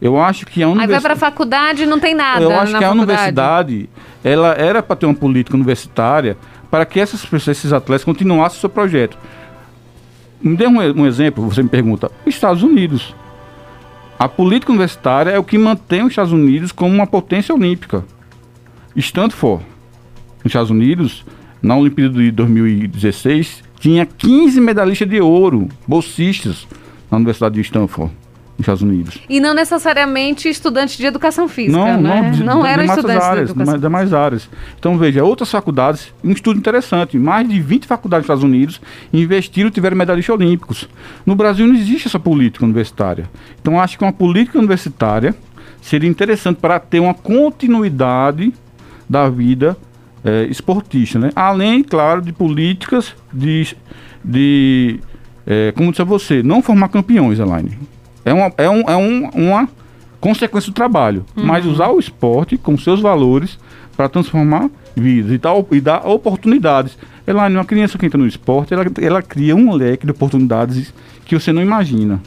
[0.00, 0.92] Eu acho que a universidade...
[0.92, 3.00] Aí vai para a faculdade e não tem nada Eu acho que a faculdade.
[3.00, 3.88] universidade,
[4.22, 6.36] ela era para ter uma política universitária
[6.70, 9.16] para que essas pessoas, esses atletas continuassem o seu projeto.
[10.40, 12.10] Me dê um, um, exemplo, você me pergunta.
[12.26, 13.14] Estados Unidos.
[14.18, 18.04] A política universitária é o que mantém os Estados Unidos como uma potência olímpica.
[18.96, 19.64] Stanford,
[20.38, 21.24] nos Estados Unidos,
[21.62, 26.66] na Olimpíada de 2016, tinha 15 medalhistas de ouro, bolsistas,
[27.10, 28.12] na Universidade de Stanford
[28.58, 29.20] nos Estados Unidos.
[29.28, 32.22] E não necessariamente estudantes de educação física, não, né?
[32.22, 34.50] Não, de, não eram estudantes áreas, de educação de demais áreas.
[34.76, 38.80] Então, veja, outras faculdades, um estudo interessante, mais de 20 faculdades dos Estados Unidos
[39.12, 40.88] investiram e tiveram medalhistas olímpicos.
[41.24, 43.30] No Brasil não existe essa política universitária.
[43.62, 45.34] Então, acho que uma política universitária
[45.80, 48.52] seria interessante para ter uma continuidade
[49.08, 49.76] da vida
[50.24, 51.30] é, esportista, né?
[51.36, 53.76] Além, claro, de políticas de,
[54.24, 54.98] de
[55.46, 57.78] é, como disse você, não formar campeões, Elaine.
[58.28, 59.68] É uma, é um, é um, uma
[60.20, 61.24] consequência do trabalho.
[61.36, 61.44] Uhum.
[61.44, 63.58] Mas usar o esporte com seus valores
[63.96, 66.98] para transformar vidas e, tal, e dar oportunidades.
[67.26, 70.92] Ela, uma criança que entra no esporte, ela, ela cria um leque de oportunidades
[71.24, 72.20] que você não imagina.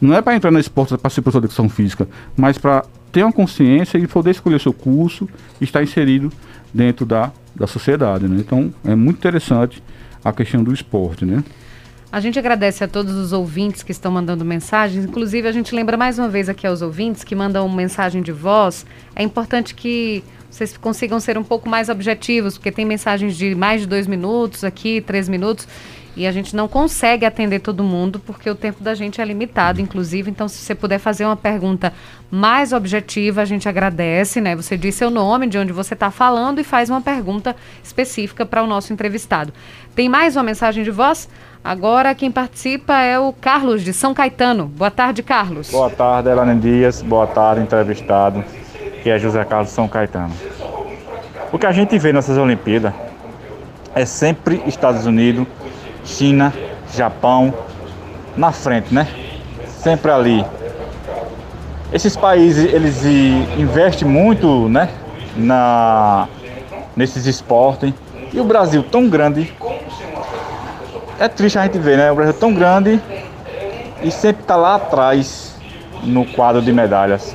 [0.00, 3.22] Não é para entrar no esporte para ser professor de educação física, mas para ter
[3.22, 5.28] uma consciência e poder escolher seu curso
[5.60, 6.30] e estar inserido
[6.72, 8.28] dentro da, da sociedade.
[8.28, 8.36] Né?
[8.40, 9.82] Então, é muito interessante
[10.24, 11.24] a questão do esporte.
[11.24, 11.42] Né?
[12.10, 15.04] A gente agradece a todos os ouvintes que estão mandando mensagens.
[15.04, 18.86] Inclusive, a gente lembra mais uma vez aqui aos ouvintes que mandam mensagem de voz.
[19.14, 23.82] É importante que vocês consigam ser um pouco mais objetivos, porque tem mensagens de mais
[23.82, 25.66] de dois minutos aqui, três minutos,
[26.16, 29.80] e a gente não consegue atender todo mundo, porque o tempo da gente é limitado,
[29.80, 30.30] inclusive.
[30.30, 31.92] Então, se você puder fazer uma pergunta
[32.30, 34.56] mais objetiva, a gente agradece, né?
[34.56, 37.54] Você diz seu nome, de onde você está falando e faz uma pergunta
[37.84, 39.52] específica para o nosso entrevistado.
[39.94, 41.28] Tem mais uma mensagem de voz?
[41.62, 44.66] Agora quem participa é o Carlos de São Caetano.
[44.66, 45.70] Boa tarde, Carlos.
[45.70, 47.02] Boa tarde, Elane Dias.
[47.02, 48.42] Boa tarde, entrevistado,
[49.02, 50.32] que é José Carlos São Caetano.
[51.52, 52.92] O que a gente vê nessas Olimpíadas
[53.94, 55.46] é sempre Estados Unidos,
[56.06, 56.52] China,
[56.94, 57.52] Japão,
[58.36, 59.06] na frente, né?
[59.66, 60.44] Sempre ali.
[61.92, 63.04] Esses países, eles
[63.58, 64.88] investem muito, né?
[65.36, 66.28] Na,
[66.96, 67.92] nesses esportes.
[68.32, 69.52] E o Brasil tão grande,
[71.18, 72.10] é triste a gente ver, né?
[72.10, 73.00] O Brasil tão grande
[74.02, 75.56] e sempre está lá atrás
[76.02, 77.34] no quadro de medalhas.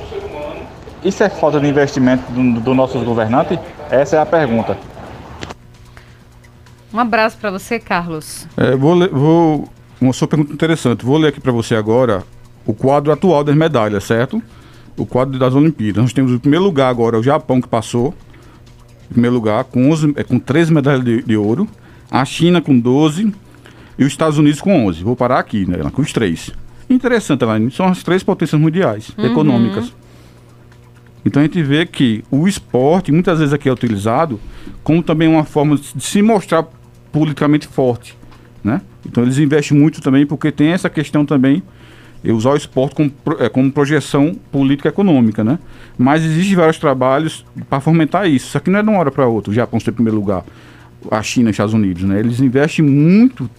[1.04, 3.58] Isso é falta de investimento dos do nossos governantes?
[3.90, 4.76] Essa é a pergunta.
[6.92, 8.46] Um abraço para você, Carlos.
[8.56, 9.68] É, vou, ler, vou
[10.00, 11.04] uma sua pergunta interessante.
[11.04, 12.22] Vou ler aqui para você agora
[12.66, 14.42] o quadro atual das medalhas, certo?
[14.96, 16.02] O quadro das Olimpíadas.
[16.02, 18.14] Nós temos o primeiro lugar agora, o Japão que passou.
[19.10, 21.66] Em primeiro lugar, com, 11, é, com 13 medalhas de, de ouro.
[22.10, 23.32] A China com 12
[23.98, 25.02] e os Estados Unidos com 11.
[25.02, 25.78] Vou parar aqui, né?
[25.90, 26.50] Com os três.
[26.90, 29.24] Interessante, Elaine, são as três potências mundiais uhum.
[29.24, 29.94] econômicas.
[31.24, 34.40] Então a gente vê que o esporte muitas vezes aqui é utilizado
[34.82, 36.66] como também uma forma de se mostrar
[37.12, 38.16] politicamente forte.
[38.64, 38.80] né?
[39.06, 41.62] Então eles investem muito também porque tem essa questão também
[42.24, 45.58] e usar o esporte como, é, como projeção política econômica, né?
[45.98, 48.46] Mas existem vários trabalhos para fomentar isso.
[48.46, 49.50] Isso aqui não é de uma hora para outra.
[49.50, 50.44] O Japão em primeiro lugar,
[51.10, 52.20] a China os Estados Unidos, né?
[52.20, 53.50] Eles investem muito,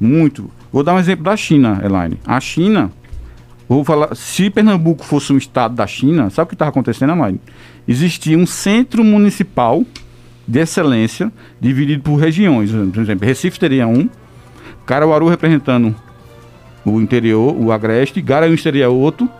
[0.00, 0.50] muito.
[0.72, 2.18] Vou dar um exemplo da China, Elaine.
[2.26, 2.90] A China,
[3.68, 7.40] vou falar, se Pernambuco fosse um estado da China, sabe o que estava acontecendo, Elaine?
[7.86, 9.84] Existia um centro municipal
[10.50, 12.72] de excelência dividido por regiões.
[12.72, 14.10] Por exemplo, Recife teria um,
[14.84, 15.94] Caruaru representando
[16.84, 19.30] o interior, o Agreste, Garanhuns seria outro,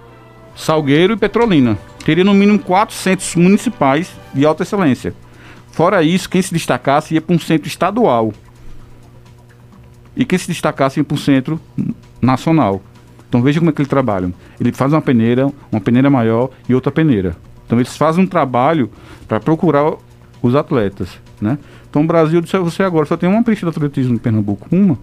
[0.55, 1.77] Salgueiro e Petrolina.
[2.05, 5.13] Teria no mínimo quatro centros municipais de alta excelência.
[5.73, 8.33] Fora isso, quem se destacasse ia para um centro estadual.
[10.15, 11.61] E quem se destacasse ia para um centro
[12.23, 12.81] nacional.
[13.29, 14.33] Então veja como é que eles trabalham.
[14.61, 17.37] Ele faz uma peneira, uma peneira maior e outra peneira.
[17.67, 18.91] Então eles fazem um trabalho
[19.27, 19.95] para procurar
[20.43, 21.59] os atletas, né?
[21.89, 24.99] Então o Brasil, você agora só tem uma pista de atletismo em Pernambuco, uma.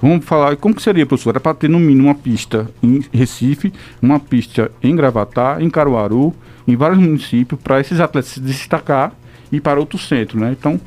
[0.00, 1.30] Vamos falar, como que seria, professor?
[1.30, 6.34] Era para ter no mínimo uma pista em Recife, uma pista em Gravatá, em Caruaru,
[6.68, 9.12] em vários municípios, para esses atletas se destacar
[9.50, 10.54] e para outro centro, né?
[10.58, 10.78] Então,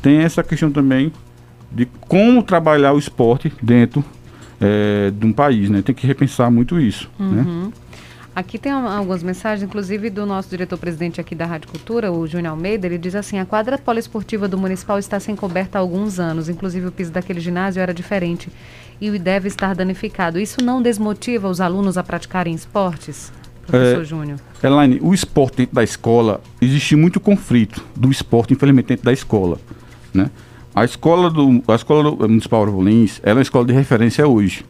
[0.00, 1.12] tem essa questão também
[1.70, 4.02] de como trabalhar o esporte dentro
[4.60, 5.82] é, de um país, né?
[5.82, 7.70] Tem que repensar muito isso, né?
[8.34, 12.84] Aqui tem algumas mensagens, inclusive do nosso diretor-presidente aqui da Rádio Cultura, o Júnior Almeida,
[12.84, 16.88] ele diz assim, a quadra poliesportiva do Municipal está sem coberta há alguns anos, inclusive
[16.88, 18.48] o piso daquele ginásio era diferente
[19.00, 20.40] e deve estar danificado.
[20.40, 23.32] Isso não desmotiva os alunos a praticarem esportes?
[23.68, 24.40] Professor é, Júnior.
[24.60, 29.58] Elaine, o esporte dentro da escola, existe muito conflito do esporte, infelizmente, dentro da escola,
[30.12, 30.28] né?
[30.74, 34.64] A escola do, a escola do Municipal Arvolins, ela é uma escola de referência hoje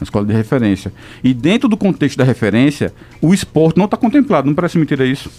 [0.00, 0.92] na escola de referência.
[1.22, 5.30] E dentro do contexto da referência, o esporte não está contemplado, não parece mentira isso.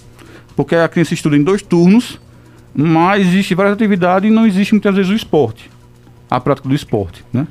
[0.55, 2.21] Porque a criança estuda em dois turnos,
[2.73, 5.69] mas existe várias atividades e não existe muitas vezes o esporte,
[6.29, 7.47] a prática do esporte, né?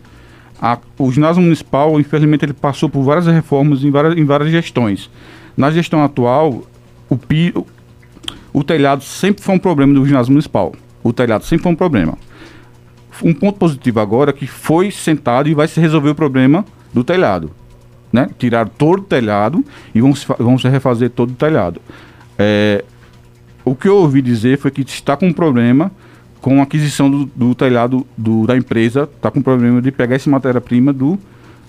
[0.62, 5.10] A, o ginásio municipal, infelizmente, ele passou por várias reformas em várias, em várias gestões.
[5.56, 6.62] Na gestão atual,
[7.08, 7.66] o, pi, o,
[8.52, 10.74] o telhado sempre foi um problema do ginásio municipal.
[11.02, 12.18] O telhado sempre foi um problema.
[13.22, 17.04] Um ponto positivo agora é que foi sentado e vai se resolver o problema do
[17.04, 17.50] telhado.
[18.12, 18.28] Né?
[18.38, 19.64] Tiraram todo o telhado
[19.94, 21.80] e vão vão refazer todo o telhado.
[22.38, 22.84] É,
[23.64, 25.92] o que eu ouvi dizer foi que está com um problema
[26.40, 30.30] com a aquisição do, do telhado do, da empresa, está com problema de pegar essa
[30.30, 31.18] matéria-prima do,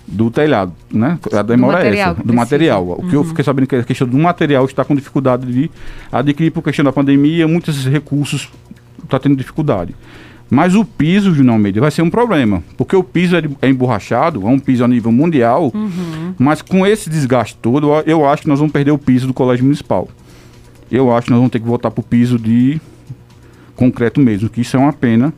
[0.06, 1.18] do telhado, né?
[1.32, 2.84] A demora é essa, do material.
[2.84, 3.08] O uhum.
[3.08, 3.26] que eu uhum.
[3.26, 5.70] fiquei sabendo que a questão do material está com dificuldade de
[6.10, 8.50] adquirir por questão da pandemia, muitos recursos
[9.04, 9.94] está tendo dificuldade.
[10.54, 12.62] Mas o piso, Júnior Almeida, vai ser um problema.
[12.76, 15.72] Porque o piso é, é emborrachado, é um piso a nível mundial.
[15.74, 16.34] Uhum.
[16.38, 19.64] Mas com esse desgaste todo, eu acho que nós vamos perder o piso do colégio
[19.64, 20.06] municipal.
[20.90, 22.78] Eu acho que nós vamos ter que voltar para o piso de
[23.74, 25.32] concreto mesmo, que isso é uma pena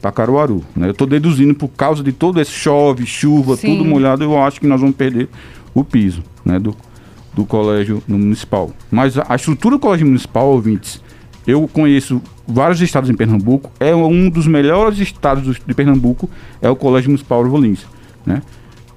[0.00, 0.62] para Caruaru.
[0.76, 0.86] Né?
[0.86, 3.76] Eu estou deduzindo por causa de todo esse chove, chuva, Sim.
[3.76, 5.28] tudo molhado, eu acho que nós vamos perder
[5.74, 6.76] o piso né, do,
[7.34, 8.70] do colégio municipal.
[8.88, 11.02] Mas a, a estrutura do colégio municipal, ouvintes,
[11.44, 13.70] eu conheço vários estados em Pernambuco.
[13.78, 16.28] É um dos melhores estados de Pernambuco,
[16.60, 17.86] é o Colégio Municipal Arvolins.
[18.24, 18.42] Né?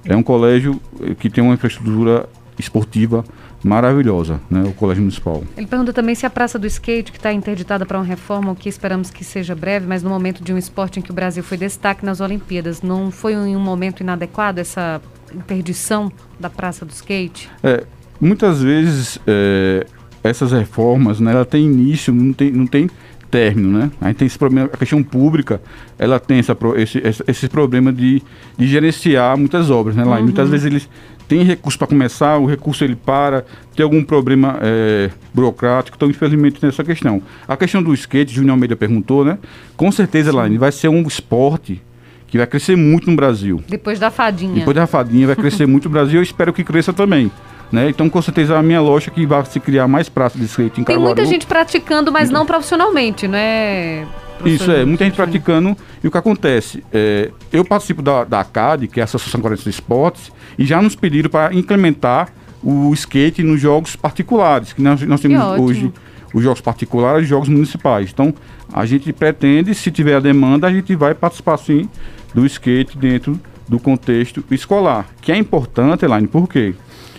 [0.04, 2.28] É um colégio eh, que tem uma infraestrutura
[2.58, 3.24] esportiva
[3.64, 5.42] maravilhosa, né, o Colégio Municipal.
[5.56, 8.54] Ele pergunta também se a Praça do Skate, que está interditada para uma reforma, o
[8.54, 11.42] que esperamos que seja breve, mas no momento de um esporte em que o Brasil
[11.42, 15.00] foi destaque nas Olimpíadas, não foi em um momento inadequado essa
[15.34, 17.50] interdição da Praça do Skate?
[17.62, 17.84] É,
[18.20, 19.86] muitas vezes é,
[20.22, 22.90] essas reformas, né, ela tem início, não tem, não tem
[23.34, 23.90] término, né?
[24.00, 25.60] A gente tem esse problema, a questão pública,
[25.98, 28.22] ela tem essa, esse, esse, problema de,
[28.56, 30.04] de gerenciar muitas obras, né?
[30.04, 30.22] Lá, uhum.
[30.22, 30.88] muitas vezes eles
[31.26, 36.60] têm recurso para começar, o recurso ele para, tem algum problema é, burocrático, então infelizmente
[36.60, 37.20] tem essa questão.
[37.48, 39.36] A questão do skate, Júnior Almeida perguntou, né?
[39.76, 41.82] Com certeza, Laine, vai ser um esporte
[42.28, 43.60] que vai crescer muito no Brasil.
[43.68, 44.54] Depois da fadinha.
[44.54, 47.32] Depois da fadinha vai crescer muito no Brasil, eu espero que cresça também.
[47.72, 47.88] Né?
[47.88, 50.84] Então, com certeza, a minha é que vai se criar mais praças de skate em
[50.84, 54.06] Tem muita gente praticando, mas não profissionalmente, não é?
[54.44, 55.76] Isso é, muita gente praticando.
[56.02, 56.84] E o que acontece?
[56.92, 60.80] É, eu participo da, da ACAD, que é a Associação Coreana de Esportes, e já
[60.80, 65.92] nos pediram para implementar o skate nos jogos particulares, que nós, nós temos hoje
[66.32, 68.10] os jogos particulares e os jogos municipais.
[68.12, 68.34] Então,
[68.72, 71.88] a gente pretende, se tiver a demanda, a gente vai participar sim
[72.34, 73.38] do skate dentro
[73.68, 76.74] do contexto escolar, que é importante, Elaine, por quê?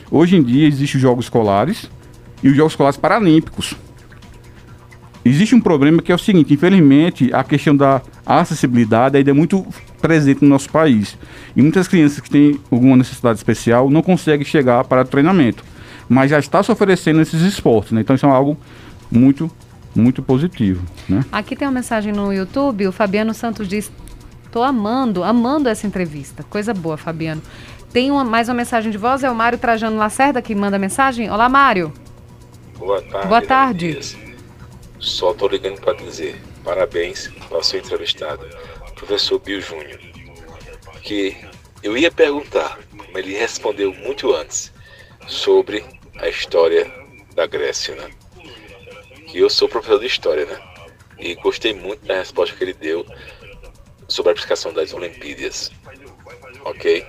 [0.09, 1.89] Hoje em dia existem os jogos escolares
[2.43, 3.75] e os jogos escolares paralímpicos.
[5.23, 9.65] Existe um problema que é o seguinte, infelizmente, a questão da acessibilidade ainda é muito
[9.99, 11.17] presente no nosso país.
[11.55, 15.63] E muitas crianças que têm alguma necessidade especial não conseguem chegar para treinamento.
[16.07, 18.01] Mas já está se oferecendo esses esportes, né?
[18.01, 18.55] Então isso é algo
[19.11, 19.49] muito,
[19.95, 20.83] muito positivo.
[21.09, 21.25] Né?
[21.31, 23.91] Aqui tem uma mensagem no YouTube, o Fabiano Santos diz
[24.55, 26.41] Tô amando, amando essa entrevista.
[26.43, 27.41] Coisa boa, Fabiano.
[27.95, 31.31] Tem uma, mais uma mensagem de voz, é o Mário Trajano Lacerda que manda mensagem.
[31.31, 31.93] Olá, Mário.
[32.77, 33.27] Boa tarde.
[33.29, 34.17] Boa tarde.
[34.99, 38.45] Só tô ligando para dizer parabéns ao seu entrevistado,
[38.95, 39.97] professor Bill Júnior.
[41.03, 41.37] Que
[41.81, 42.77] eu ia perguntar,
[43.13, 44.73] mas ele respondeu muito antes
[45.25, 45.85] sobre
[46.17, 46.91] a história
[47.33, 48.09] da Grécia, né?
[49.25, 50.59] Que eu sou professor de história, né?
[51.17, 53.05] E gostei muito da resposta que ele deu
[54.09, 55.71] sobre a aplicação das Olimpíadas.
[56.65, 57.07] Ok?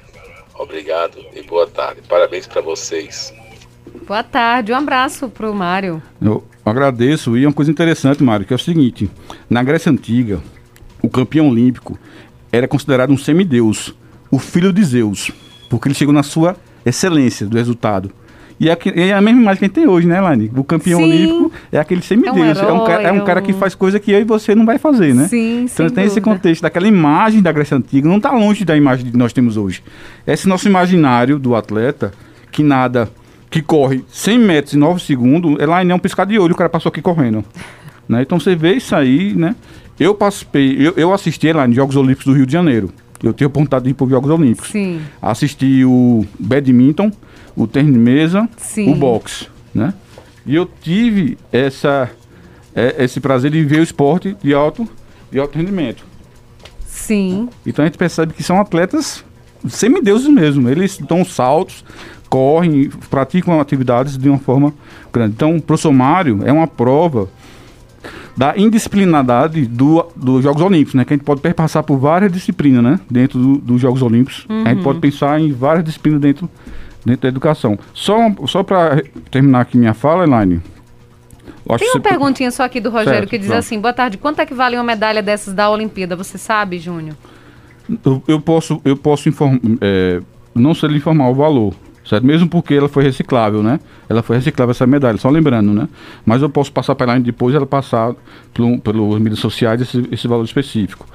[0.58, 2.02] Obrigado e boa tarde.
[2.08, 3.32] Parabéns para vocês.
[4.06, 6.02] Boa tarde, um abraço pro Mário.
[6.20, 7.36] Eu agradeço.
[7.36, 9.10] E é uma coisa interessante, Mário, que é o seguinte:
[9.48, 10.40] na Grécia Antiga,
[11.02, 11.98] o campeão olímpico
[12.52, 13.94] era considerado um semideus,
[14.30, 15.30] o filho de Zeus,
[15.68, 18.10] porque ele chegou na sua excelência do resultado.
[18.58, 20.50] E é, é a mesma imagem que a gente tem hoje, né, Lani?
[20.56, 21.04] O campeão Sim.
[21.04, 22.36] olímpico é aquele semideus.
[22.36, 24.24] É um, herói, cara, é um é cara que um- faz coisa que eu e
[24.24, 25.28] você não vai fazer, né?
[25.28, 26.36] Sim, Então tem esse dúvida.
[26.36, 29.82] contexto daquela imagem da Grécia Antiga, não está longe da imagem que nós temos hoje.
[30.26, 32.12] Esse nosso imaginário do atleta
[32.50, 33.10] que nada,
[33.50, 36.56] que corre 100 metros em 9 segundos, é lá em um piscar de olho, o
[36.56, 37.44] cara passou aqui correndo.
[38.08, 38.22] Né?
[38.22, 39.56] Então você vê isso aí, né?
[39.98, 42.88] Eu participei, eu, eu assisti lá nos Jogos Olímpicos do Rio de Janeiro.
[43.20, 44.70] Eu tenho vontade de ir para os Jogos Olímpicos.
[44.70, 45.00] Sim.
[45.20, 47.10] Assisti o badminton,
[47.56, 48.92] o tênis de mesa, Sim.
[48.92, 49.94] o boxe, né?
[50.44, 52.08] E eu tive essa,
[52.74, 54.86] é, esse prazer de ver o esporte de alto,
[55.32, 56.04] de alto rendimento.
[56.86, 57.48] Sim.
[57.66, 59.24] Então a gente percebe que são atletas
[59.68, 60.68] semideuses mesmo.
[60.68, 61.84] Eles dão saltos,
[62.28, 64.72] correm, praticam atividades de uma forma
[65.12, 65.34] grande.
[65.34, 67.28] Então, o professor Mário é uma prova
[68.36, 71.04] da indisciplinadade do, dos Jogos Olímpicos, né?
[71.04, 73.00] Que a gente pode perpassar por várias disciplinas, né?
[73.10, 74.46] Dentro do- dos Jogos Olímpicos.
[74.64, 76.48] A gente pode pensar em várias disciplinas dentro,
[77.06, 77.78] dentro da educação.
[77.94, 80.60] Só, só para terminar aqui minha fala, Elaine.
[81.78, 84.46] Tem uma perguntinha só aqui do Rogério Certo, que diz assim: boa tarde, quanto é
[84.46, 86.14] que vale uma medalha dessas da Olimpíada?
[86.16, 87.16] Você sabe, Júnior?
[88.04, 89.60] Eu, eu posso, eu posso informar,
[90.54, 92.24] não sei lhe informar o valor, certo?
[92.24, 93.80] Mesmo porque ela foi reciclável, né?
[94.08, 95.88] Ela foi reciclável essa medalha, só lembrando, né?
[96.24, 98.14] Mas eu posso passar para ela depois ela passar
[98.52, 101.06] pelo, pelas mídias sociais esse, esse valor específico.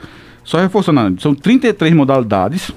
[0.43, 2.71] Só reforçando, são 33 modalidades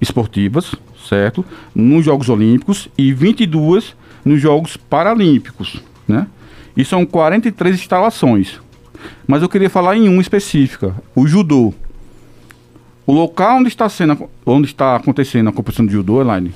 [0.00, 0.74] esportivas,
[1.10, 1.44] certo?
[1.74, 6.28] Nos Jogos Olímpicos e 22 nos Jogos Paralímpicos, né?
[6.76, 8.60] E são 43 instalações.
[9.26, 11.74] Mas eu queria falar em uma específica, o judô.
[13.04, 16.54] O local onde está, sendo, onde está acontecendo a competição de judô, Elaine,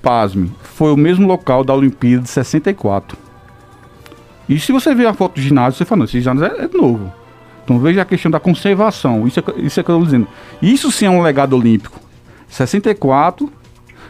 [0.00, 3.18] pasme, foi o mesmo local da Olimpíada de 64.
[4.48, 6.68] E se você ver a foto do ginásio, você fala, não, esse ginásio é, é
[6.68, 7.12] novo.
[7.64, 10.28] Então veja a questão da conservação, isso é, isso é que eu estou dizendo.
[10.62, 12.09] Isso sim é um legado olímpico.
[12.50, 13.50] 64,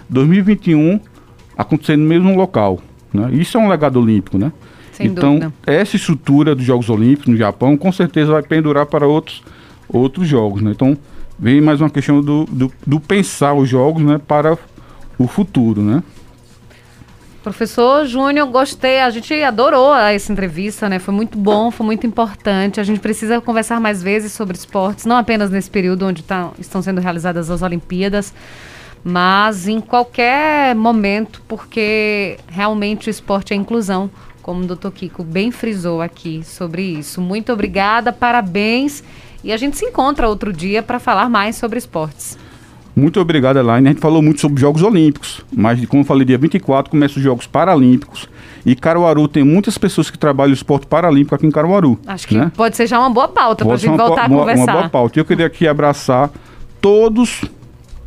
[0.09, 0.99] 2021,
[1.57, 2.81] acontecendo no mesmo local.
[3.13, 3.31] Né?
[3.33, 4.53] Isso é um legado olímpico, né?
[4.93, 5.53] Sem então, dúvida.
[5.67, 9.43] essa estrutura dos Jogos Olímpicos no Japão, com certeza vai pendurar para outros,
[9.89, 10.73] outros jogos, né?
[10.73, 10.97] Então,
[11.39, 14.59] vem mais uma questão do, do, do pensar os jogos, né, para
[15.19, 16.03] o futuro, né?
[17.43, 20.99] Professor Júnior, gostei, a gente adorou essa entrevista, né?
[20.99, 22.79] Foi muito bom, foi muito importante.
[22.79, 26.83] A gente precisa conversar mais vezes sobre esportes, não apenas nesse período onde tá- estão
[26.83, 28.35] sendo realizadas as Olimpíadas,
[29.03, 34.11] mas em qualquer momento, porque realmente o esporte é inclusão,
[34.43, 37.23] como o doutor Kiko bem frisou aqui sobre isso.
[37.23, 39.03] Muito obrigada, parabéns.
[39.43, 42.37] E a gente se encontra outro dia para falar mais sobre esportes.
[42.95, 43.89] Muito obrigado, Elaine.
[43.89, 47.23] A gente falou muito sobre Jogos Olímpicos, mas como eu falei, dia 24 começam os
[47.23, 48.29] Jogos Paralímpicos.
[48.65, 51.99] E Caruaru tem muitas pessoas que trabalham o esporte paralímpico aqui em Caruaru.
[52.07, 52.53] Acho que né?
[52.55, 54.63] pode ser já uma boa pauta para a gente voltar a conversar.
[54.65, 55.19] uma boa pauta.
[55.19, 56.31] E eu queria aqui abraçar
[56.81, 57.43] todos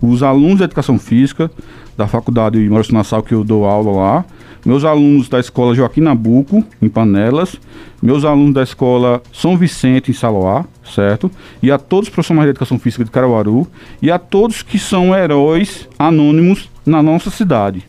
[0.02, 1.50] os alunos de Educação Física
[1.98, 4.26] da Faculdade Maurício Nassau, que eu dou aula lá,
[4.66, 7.56] meus alunos da Escola Joaquim Nabuco, em Panelas,
[8.02, 11.32] meus alunos da Escola São Vicente, em Saloá, certo?
[11.62, 13.68] E a todos os profissionais de Educação Física de Caruaru
[14.02, 17.84] e a todos que são heróis anônimos na nossa cidade.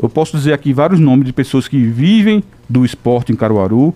[0.00, 3.94] Eu posso dizer aqui vários nomes de pessoas que vivem do esporte em Caruaru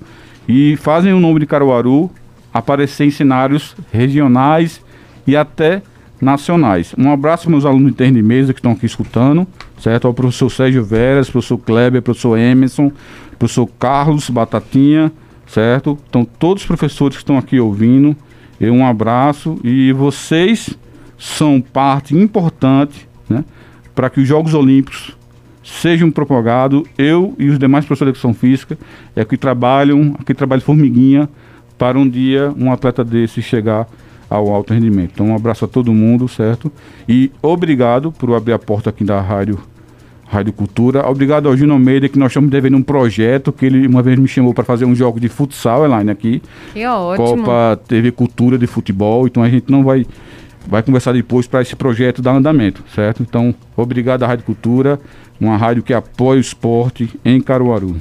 [0.48, 2.10] e fazem o nome de Caruaru
[2.52, 4.80] aparecer em cenários regionais
[5.26, 5.82] e até
[6.20, 6.94] nacionais.
[6.96, 9.46] Um abraço para meus alunos internos de mesa que estão aqui escutando,
[9.78, 10.06] certo?
[10.06, 12.92] Ao professor Sérgio Veras, professor Kleber, professor Emerson,
[13.38, 15.10] professor Carlos Batatinha,
[15.52, 15.98] certo?
[16.08, 18.16] Então, todos os professores que estão aqui ouvindo,
[18.60, 20.70] um abraço e vocês
[21.18, 23.44] são parte importante, né?
[23.94, 25.16] Para que os Jogos Olímpicos
[25.62, 26.84] sejam propagados.
[26.96, 28.78] Eu e os demais professores de educação física
[29.14, 31.28] é que trabalham, que trabalham formiguinha
[31.76, 33.86] para um dia um atleta desse chegar
[34.30, 35.10] ao alto rendimento.
[35.14, 36.72] Então, um abraço a todo mundo, certo?
[37.06, 39.58] E obrigado por abrir a porta aqui da Rádio,
[40.32, 41.06] Rádio Cultura.
[41.06, 44.26] Obrigado ao Gino Almeida, que nós estamos devendo um projeto, que ele uma vez me
[44.26, 46.42] chamou para fazer um jogo de futsal, Elaine, aqui.
[46.72, 47.44] Que ótimo.
[47.44, 49.26] Copa TV Cultura de Futebol.
[49.26, 50.06] Então a gente não vai
[50.66, 53.22] vai conversar depois para esse projeto dar andamento, certo?
[53.22, 54.98] Então, obrigado à Rádio Cultura,
[55.40, 57.96] uma rádio que apoia o esporte em Caruaru.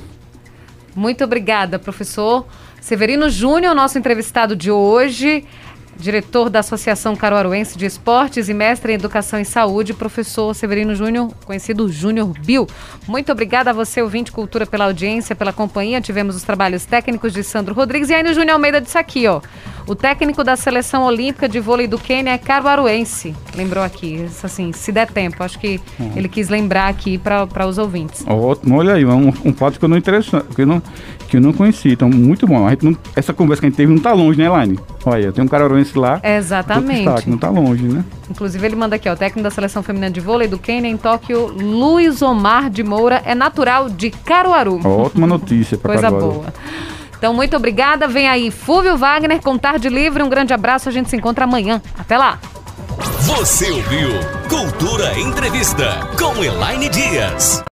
[0.95, 2.45] Muito obrigada, professor
[2.79, 5.43] Severino Júnior, nosso entrevistado de hoje
[5.97, 11.31] diretor da Associação Caruaruense de Esportes e mestre em Educação e Saúde, professor Severino Júnior,
[11.45, 12.67] conhecido Júnior Bill.
[13.07, 16.01] Muito obrigada a você, ouvinte Cultura, pela audiência, pela companhia.
[16.01, 19.41] Tivemos os trabalhos técnicos de Sandro Rodrigues e ainda o Júnior Almeida disse aqui, ó.
[19.87, 23.35] O técnico da Seleção Olímpica de Vôlei do Quênia é caruaruense.
[23.55, 25.43] Lembrou aqui, assim, se der tempo.
[25.43, 26.13] Acho que uhum.
[26.15, 28.23] ele quis lembrar aqui para os ouvintes.
[28.27, 30.81] Ótimo, olha aí, um, um fato que eu não interessante, que eu não,
[31.31, 31.93] que eu não conheci.
[31.93, 32.69] Então, muito bom.
[32.81, 34.77] Não, essa conversa que a gente teve não está longe, né, Elaine?
[35.05, 36.19] Olha, tem um caruaruense lá.
[36.21, 37.05] Exatamente.
[37.05, 38.03] Destaque, não está longe, né?
[38.29, 40.97] Inclusive, ele manda aqui, ó, o técnico da Seleção Feminina de Vôlei do Quênia em
[40.97, 44.85] Tóquio, Luiz Omar de Moura, é natural de Caruaru.
[44.85, 46.33] Ótima notícia para Coisa Caruaru.
[46.33, 46.53] boa.
[47.17, 48.07] Então, muito obrigada.
[48.07, 50.21] Vem aí Fúvio Wagner com Tarde Livre.
[50.23, 50.89] Um grande abraço.
[50.89, 51.81] A gente se encontra amanhã.
[51.97, 52.39] Até lá.
[53.21, 54.09] Você ouviu
[54.49, 57.63] Cultura Entrevista com Elaine Dias.